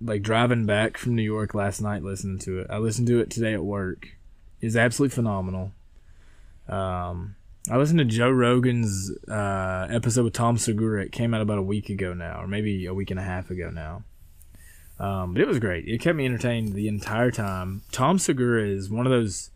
like 0.00 0.22
driving 0.22 0.66
back 0.66 0.96
from 0.96 1.14
New 1.14 1.22
York 1.22 1.54
last 1.54 1.80
night 1.80 2.02
listening 2.02 2.38
to 2.40 2.60
it. 2.60 2.66
I 2.70 2.78
listened 2.78 3.06
to 3.08 3.20
it 3.20 3.30
today 3.30 3.54
at 3.54 3.64
work. 3.64 4.08
It's 4.60 4.76
absolutely 4.76 5.14
phenomenal. 5.14 5.72
Um, 6.70 7.34
I 7.68 7.76
listened 7.76 7.98
to 7.98 8.04
Joe 8.04 8.30
Rogan's 8.30 9.10
uh, 9.28 9.88
episode 9.90 10.24
with 10.24 10.32
Tom 10.32 10.56
Segura. 10.56 11.04
It 11.04 11.12
came 11.12 11.34
out 11.34 11.42
about 11.42 11.58
a 11.58 11.62
week 11.62 11.90
ago 11.90 12.14
now, 12.14 12.40
or 12.40 12.46
maybe 12.46 12.86
a 12.86 12.94
week 12.94 13.10
and 13.10 13.20
a 13.20 13.24
half 13.24 13.50
ago 13.50 13.70
now. 13.70 14.04
Um, 14.98 15.34
but 15.34 15.42
it 15.42 15.48
was 15.48 15.58
great. 15.58 15.88
It 15.88 16.00
kept 16.00 16.16
me 16.16 16.26
entertained 16.26 16.74
the 16.74 16.88
entire 16.88 17.30
time. 17.30 17.82
Tom 17.90 18.18
Segura 18.18 18.66
is 18.66 18.90
one 18.90 19.06
of 19.06 19.10
those. 19.10 19.50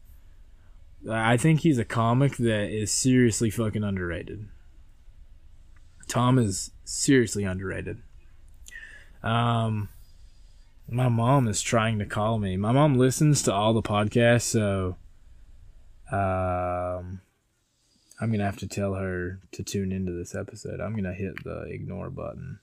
I 1.10 1.36
think 1.36 1.60
he's 1.60 1.78
a 1.78 1.84
comic 1.84 2.36
that 2.38 2.70
is 2.70 2.90
seriously 2.90 3.50
fucking 3.50 3.84
underrated. 3.84 4.48
Tom 6.08 6.38
is 6.38 6.70
seriously 6.84 7.44
underrated. 7.44 7.98
Um, 9.22 9.88
my 10.88 11.08
mom 11.08 11.48
is 11.48 11.62
trying 11.62 11.98
to 11.98 12.06
call 12.06 12.38
me. 12.38 12.56
My 12.56 12.72
mom 12.72 12.96
listens 12.96 13.42
to 13.42 13.52
all 13.52 13.72
the 13.72 13.82
podcasts, 13.82 14.42
so 14.42 14.96
um, 16.14 17.20
I'm 18.20 18.30
gonna 18.30 18.44
have 18.44 18.58
to 18.58 18.68
tell 18.68 18.94
her 18.94 19.40
to 19.52 19.62
tune 19.62 19.90
into 19.90 20.12
this 20.12 20.34
episode. 20.34 20.80
I'm 20.80 20.94
gonna 20.94 21.14
hit 21.14 21.42
the 21.42 21.62
ignore 21.62 22.10
button. 22.10 22.60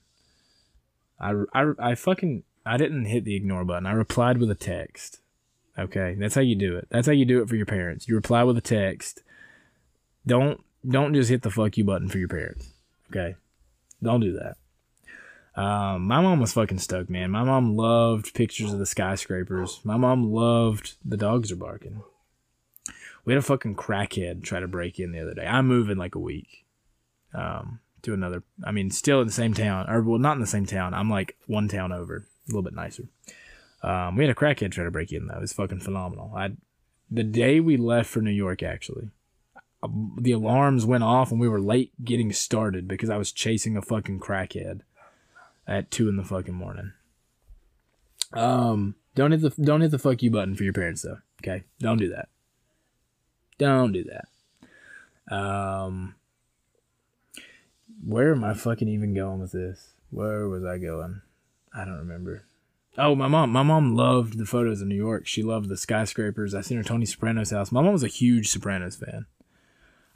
I, 1.20 1.34
I, 1.54 1.72
I 1.80 1.96
fucking 1.96 2.44
I 2.66 2.78
didn't 2.78 3.06
hit 3.06 3.26
the 3.26 3.36
ignore 3.36 3.66
button. 3.66 3.86
I 3.86 3.92
replied 3.92 4.38
with 4.38 4.50
a 4.50 4.56
text. 4.56 5.20
Okay, 5.78 6.16
that's 6.18 6.36
how 6.36 6.42
you 6.42 6.56
do 6.56 6.78
it. 6.78 6.88
That's 6.90 7.08
how 7.08 7.14
you 7.14 7.26
do 7.26 7.42
it 7.42 7.50
for 7.50 7.56
your 7.56 7.66
parents. 7.66 8.08
You 8.08 8.16
reply 8.16 8.44
with 8.44 8.58
a 8.58 8.62
text. 8.62 9.24
Don't 10.26 10.64
don't 10.88 11.14
just 11.14 11.30
hit 11.30 11.42
the 11.42 11.52
fuck 11.52 11.78
you 11.78 11.84
button 11.84 12.08
for 12.08 12.18
your 12.18 12.28
parents. 12.28 12.70
Okay, 13.10 13.36
don't 14.02 14.22
do 14.22 14.34
that. 14.34 14.58
Um, 15.62 16.04
my 16.08 16.22
mom 16.22 16.40
was 16.40 16.54
fucking 16.54 16.80
stoked, 16.80 17.10
man. 17.10 17.32
My 17.32 17.44
mom 17.44 17.76
loved 17.76 18.34
pictures 18.34 18.72
of 18.72 18.80
the 18.80 18.86
skyscrapers. 18.86 19.82
My 19.84 19.98
mom 19.98 20.32
loved 20.32 20.94
the 21.04 21.18
dogs 21.18 21.52
are 21.52 21.58
barking. 21.58 22.02
We 23.26 23.34
had 23.34 23.40
a 23.40 23.46
fucking 23.46 23.76
crackhead 23.76 24.44
try 24.44 24.60
to 24.60 24.68
break 24.68 25.00
in 25.00 25.12
the 25.12 25.22
other 25.22 25.34
day. 25.34 25.46
I'm 25.46 25.68
moving 25.68 25.98
like 25.98 26.16
a 26.16 26.20
week. 26.20 26.66
Um, 27.34 27.80
to 28.04 28.14
another. 28.14 28.44
I 28.64 28.72
mean, 28.72 28.92
still 28.92 29.22
in 29.22 29.28
the 29.28 29.34
same 29.34 29.54
town, 29.54 29.90
or 29.90 30.02
well, 30.02 30.20
not 30.20 30.36
in 30.36 30.42
the 30.42 30.48
same 30.48 30.66
town. 30.66 30.94
I'm 30.94 31.10
like 31.10 31.38
one 31.48 31.68
town 31.68 31.92
over, 31.92 32.18
a 32.18 32.48
little 32.48 32.64
bit 32.64 32.74
nicer. 32.74 33.04
Um, 33.84 34.16
we 34.16 34.24
had 34.26 34.32
a 34.32 34.40
crackhead 34.40 34.72
try 34.72 34.84
to 34.84 34.92
break 34.92 35.12
in 35.12 35.28
though. 35.28 35.38
It 35.38 35.42
was 35.42 35.54
fucking 35.54 35.80
phenomenal. 35.80 36.34
I, 36.36 36.52
the 37.10 37.24
day 37.24 37.60
we 37.60 37.78
left 37.78 38.10
for 38.10 38.22
New 38.22 38.32
York, 38.32 38.64
actually, 38.64 39.10
um, 39.82 40.18
the 40.20 40.32
alarms 40.32 40.86
went 40.86 41.04
off 41.04 41.32
and 41.32 41.40
we 41.40 41.50
were 41.50 41.62
late 41.62 41.92
getting 42.04 42.32
started 42.32 42.88
because 42.88 43.10
I 43.10 43.18
was 43.18 43.32
chasing 43.32 43.76
a 43.76 43.82
fucking 43.82 44.20
crackhead 44.20 44.82
at 45.68 45.92
two 45.92 46.10
in 46.10 46.18
the 46.18 46.24
fucking 46.24 46.54
morning. 46.54 46.94
Um, 48.34 48.96
don't 49.16 49.32
hit 49.32 49.42
the 49.42 49.50
don't 49.62 49.82
hit 49.82 49.92
the 49.92 50.00
fuck 50.00 50.22
you 50.22 50.32
button 50.32 50.56
for 50.56 50.64
your 50.64 50.74
parents 50.74 51.02
though. 51.02 51.20
Okay, 51.44 51.64
don't 51.80 51.98
do 51.98 52.10
that. 52.10 52.30
Don't 53.62 53.92
do 53.92 54.04
that. 54.06 55.36
Um, 55.36 56.16
where 58.04 58.32
am 58.32 58.44
I 58.44 58.56
fucking 58.56 58.88
even 58.88 59.14
going 59.14 59.40
with 59.40 59.52
this? 59.52 59.94
Where 60.10 60.50
was 60.50 60.66
I 60.66 60.80
going? 60.80 61.22
I 61.72 61.86
don't 61.86 62.00
remember. 62.00 62.44
Oh, 62.98 63.14
my 63.14 63.28
mom. 63.28 63.52
My 63.52 63.62
mom 63.62 63.96
loved 63.96 64.40
the 64.40 64.48
photos 64.48 64.82
of 64.82 64.88
New 64.88 64.96
York. 64.96 65.28
She 65.28 65.44
loved 65.44 65.70
the 65.70 65.78
skyscrapers. 65.78 66.56
I 66.56 66.62
seen 66.62 66.78
her 66.78 66.84
Tony 66.84 67.06
Soprano's 67.06 67.52
house. 67.52 67.72
My 67.72 67.84
mom 67.84 67.94
was 67.94 68.04
a 68.04 68.08
huge 68.08 68.50
Sopranos 68.50 68.96
fan. 68.96 69.28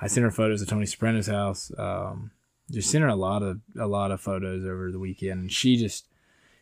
I 0.02 0.08
sent 0.08 0.24
her 0.24 0.32
photos 0.32 0.64
of 0.64 0.68
Tony 0.68 0.88
Soprano's 0.88 1.28
house. 1.28 1.72
Um, 1.78 2.32
just 2.72 2.90
sent 2.90 3.04
her 3.04 3.10
a 3.10 3.16
lot 3.16 3.44
of 3.44 3.60
a 3.80 3.86
lot 3.86 4.10
of 4.10 4.22
photos 4.22 4.66
over 4.66 4.92
the 4.92 4.98
weekend, 4.98 5.40
and 5.40 5.52
she 5.52 5.78
just 5.78 6.06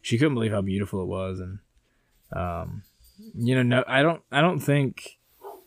she 0.01 0.17
couldn't 0.17 0.33
believe 0.33 0.51
how 0.51 0.61
beautiful 0.61 1.01
it 1.01 1.07
was. 1.07 1.39
And 1.39 1.59
um, 2.33 2.83
you 3.33 3.55
know, 3.55 3.63
no, 3.63 3.85
I 3.87 4.03
don't 4.03 4.21
I 4.33 4.41
don't 4.41 4.59
think 4.59 5.17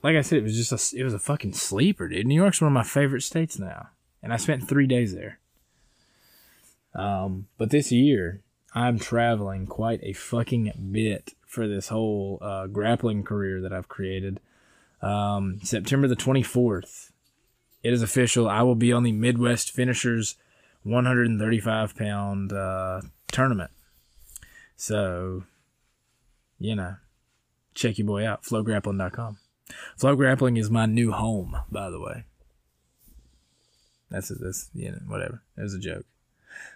like 0.02 0.16
I 0.16 0.20
said, 0.20 0.38
it 0.38 0.44
was 0.44 0.56
just 0.56 0.94
a, 0.94 0.98
it 0.98 1.04
was 1.04 1.14
a 1.14 1.18
fucking 1.18 1.54
sleeper, 1.54 2.08
dude. 2.08 2.26
New 2.26 2.34
York's 2.34 2.60
one 2.60 2.68
of 2.68 2.74
my 2.74 2.82
favorite 2.82 3.22
states 3.22 3.58
now, 3.58 3.88
and 4.22 4.32
I 4.32 4.36
spent 4.36 4.68
three 4.68 4.86
days 4.86 5.14
there. 5.14 5.38
Um, 6.94 7.48
but 7.58 7.70
this 7.70 7.92
year, 7.92 8.42
I'm 8.74 8.98
traveling 8.98 9.66
quite 9.66 10.00
a 10.02 10.12
fucking 10.12 10.90
bit 10.92 11.34
for 11.46 11.68
this 11.68 11.88
whole 11.88 12.38
uh, 12.40 12.66
grappling 12.66 13.22
career 13.22 13.60
that 13.60 13.72
I've 13.72 13.88
created. 13.88 14.40
Um, 15.02 15.60
September 15.62 16.08
the 16.08 16.16
24th, 16.16 17.10
it 17.82 17.92
is 17.92 18.02
official. 18.02 18.48
I 18.48 18.62
will 18.62 18.74
be 18.74 18.92
on 18.92 19.02
the 19.02 19.12
Midwest 19.12 19.70
Finishers 19.70 20.36
135 20.82 21.96
pound 21.96 22.52
uh, 22.52 23.00
tournament. 23.28 23.70
So, 24.76 25.44
you 26.58 26.76
know, 26.76 26.96
check 27.74 27.98
your 27.98 28.06
boy 28.06 28.26
out, 28.26 28.42
flowgrappling.com. 28.42 29.38
Flow 29.96 30.14
Grappling 30.14 30.56
is 30.56 30.70
my 30.70 30.86
new 30.86 31.12
home, 31.12 31.56
by 31.70 31.90
the 31.90 32.00
way. 32.00 32.24
That's. 34.10 34.28
That's, 34.28 34.70
you 34.74 34.92
know, 34.92 34.98
whatever. 35.06 35.42
It 35.56 35.62
was 35.62 35.74
a 35.74 35.78
joke. 35.78 36.06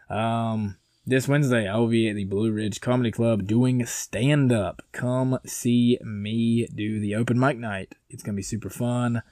Um, 0.09 0.76
this 1.07 1.29
Wednesday, 1.29 1.68
I 1.68 1.76
will 1.76 1.88
be 1.88 2.09
at 2.09 2.16
the 2.16 2.24
Blue 2.24 2.50
Ridge 2.50 2.81
Comedy 2.81 3.11
Club 3.11 3.46
doing 3.46 3.87
stand 3.87 4.53
up. 4.53 4.83
Come 4.92 5.38
see 5.46 5.98
me 6.03 6.66
do 6.74 7.00
the 7.00 7.14
open 7.14 7.38
mic 7.38 7.57
night. 7.57 7.94
It's 8.09 8.22
to 8.22 8.33
be 8.33 8.42
super 8.42 8.70
fun. 8.70 9.22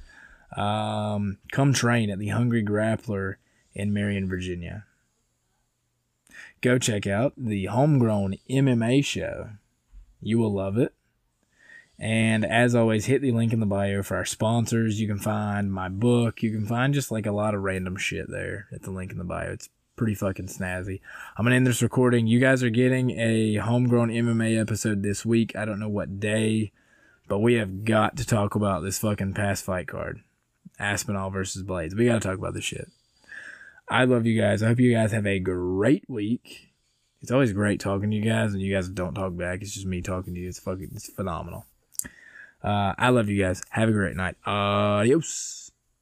Um, 0.57 1.39
come 1.53 1.73
train 1.73 2.11
at 2.11 2.19
the 2.19 2.29
Hungry 2.29 2.65
Grappler 2.65 3.35
in 3.75 3.93
Marion, 3.93 4.29
Virginia. 4.29 4.87
Go 6.61 6.79
check 6.79 7.07
out 7.07 7.35
the 7.37 7.67
Homegrown 7.67 8.37
MMA 8.51 9.05
show. 9.05 9.51
You 10.21 10.39
will 10.39 10.53
love 10.53 10.79
it. 10.79 10.95
And 11.99 12.45
as 12.45 12.75
always, 12.75 13.07
hit 13.07 13.23
the 13.23 13.33
link 13.33 13.53
in 13.53 13.61
the 13.61 13.67
bio 13.67 14.03
for 14.03 14.17
our 14.17 14.25
sponsors. 14.25 15.01
You 15.01 15.09
can 15.09 15.19
find 15.19 15.73
my 15.73 15.89
book. 15.89 16.43
You 16.43 16.53
can 16.53 16.65
find 16.65 16.95
just 16.95 17.11
like 17.11 17.27
a 17.27 17.33
lot 17.33 17.55
of 17.55 17.63
random 17.63 17.97
shit 17.97 18.31
there 18.31 18.69
at 18.73 18.83
the 18.83 18.93
link 18.93 19.11
in 19.11 19.19
the 19.19 19.25
bio. 19.25 19.51
It's 19.51 19.69
pretty 19.97 20.15
fucking 20.15 20.47
snazzy. 20.47 21.01
I'm 21.37 21.45
gonna 21.45 21.57
end 21.57 21.67
this 21.67 21.83
recording. 21.83 22.29
You 22.29 22.39
guys 22.39 22.63
are 22.63 22.71
getting 22.71 23.11
a 23.19 23.57
homegrown 23.57 24.11
MMA 24.11 24.61
episode 24.61 25.03
this 25.03 25.27
week. 25.27 25.57
I 25.57 25.65
don't 25.65 25.81
know 25.81 25.89
what 25.89 26.21
day, 26.21 26.73
but 27.27 27.41
we 27.41 27.55
have 27.55 27.85
got 27.85 28.17
to 28.19 28.25
talk 28.25 28.55
about 28.55 28.83
this 28.83 29.01
fucking 29.01 29.35
past 29.35 29.65
fight 29.65 29.89
card. 29.89 30.21
Aspinall 30.79 31.31
versus 31.31 31.65
Blades. 31.65 31.97
We 31.97 32.07
gotta 32.07 32.21
talk 32.21 32.39
about 32.39 32.55
this 32.55 32.65
shit. 32.65 32.89
I 33.89 34.05
love 34.05 34.25
you 34.25 34.41
guys. 34.41 34.63
I 34.63 34.69
hope 34.69 34.79
you 34.79 34.95
guys 34.95 35.13
have 35.13 35.27
a 35.27 35.41
great 35.41 36.05
week. 36.09 36.69
It's 37.21 37.33
always 37.33 37.53
great 37.53 37.81
talking 37.81 38.11
to 38.11 38.17
you 38.17 38.23
guys, 38.23 38.53
and 38.53 38.63
you 38.63 38.73
guys 38.73 38.89
don't 38.89 39.15
talk 39.15 39.37
back. 39.37 39.63
It's 39.63 39.75
just 39.75 39.87
me 39.87 40.01
talking 40.01 40.35
to 40.35 40.41
you. 40.41 40.49
It's 40.49 40.61
fucking, 40.61 40.91
it's 40.95 41.11
phenomenal. 41.11 41.67
Uh, 42.63 42.95
I 42.99 43.11
love 43.11 43.29
you 43.29 43.43
guys. 43.43 43.63
Have 43.71 43.89
a 43.89 43.93
great 43.93 44.17
night. 44.17 44.37
Adios. 44.47 45.58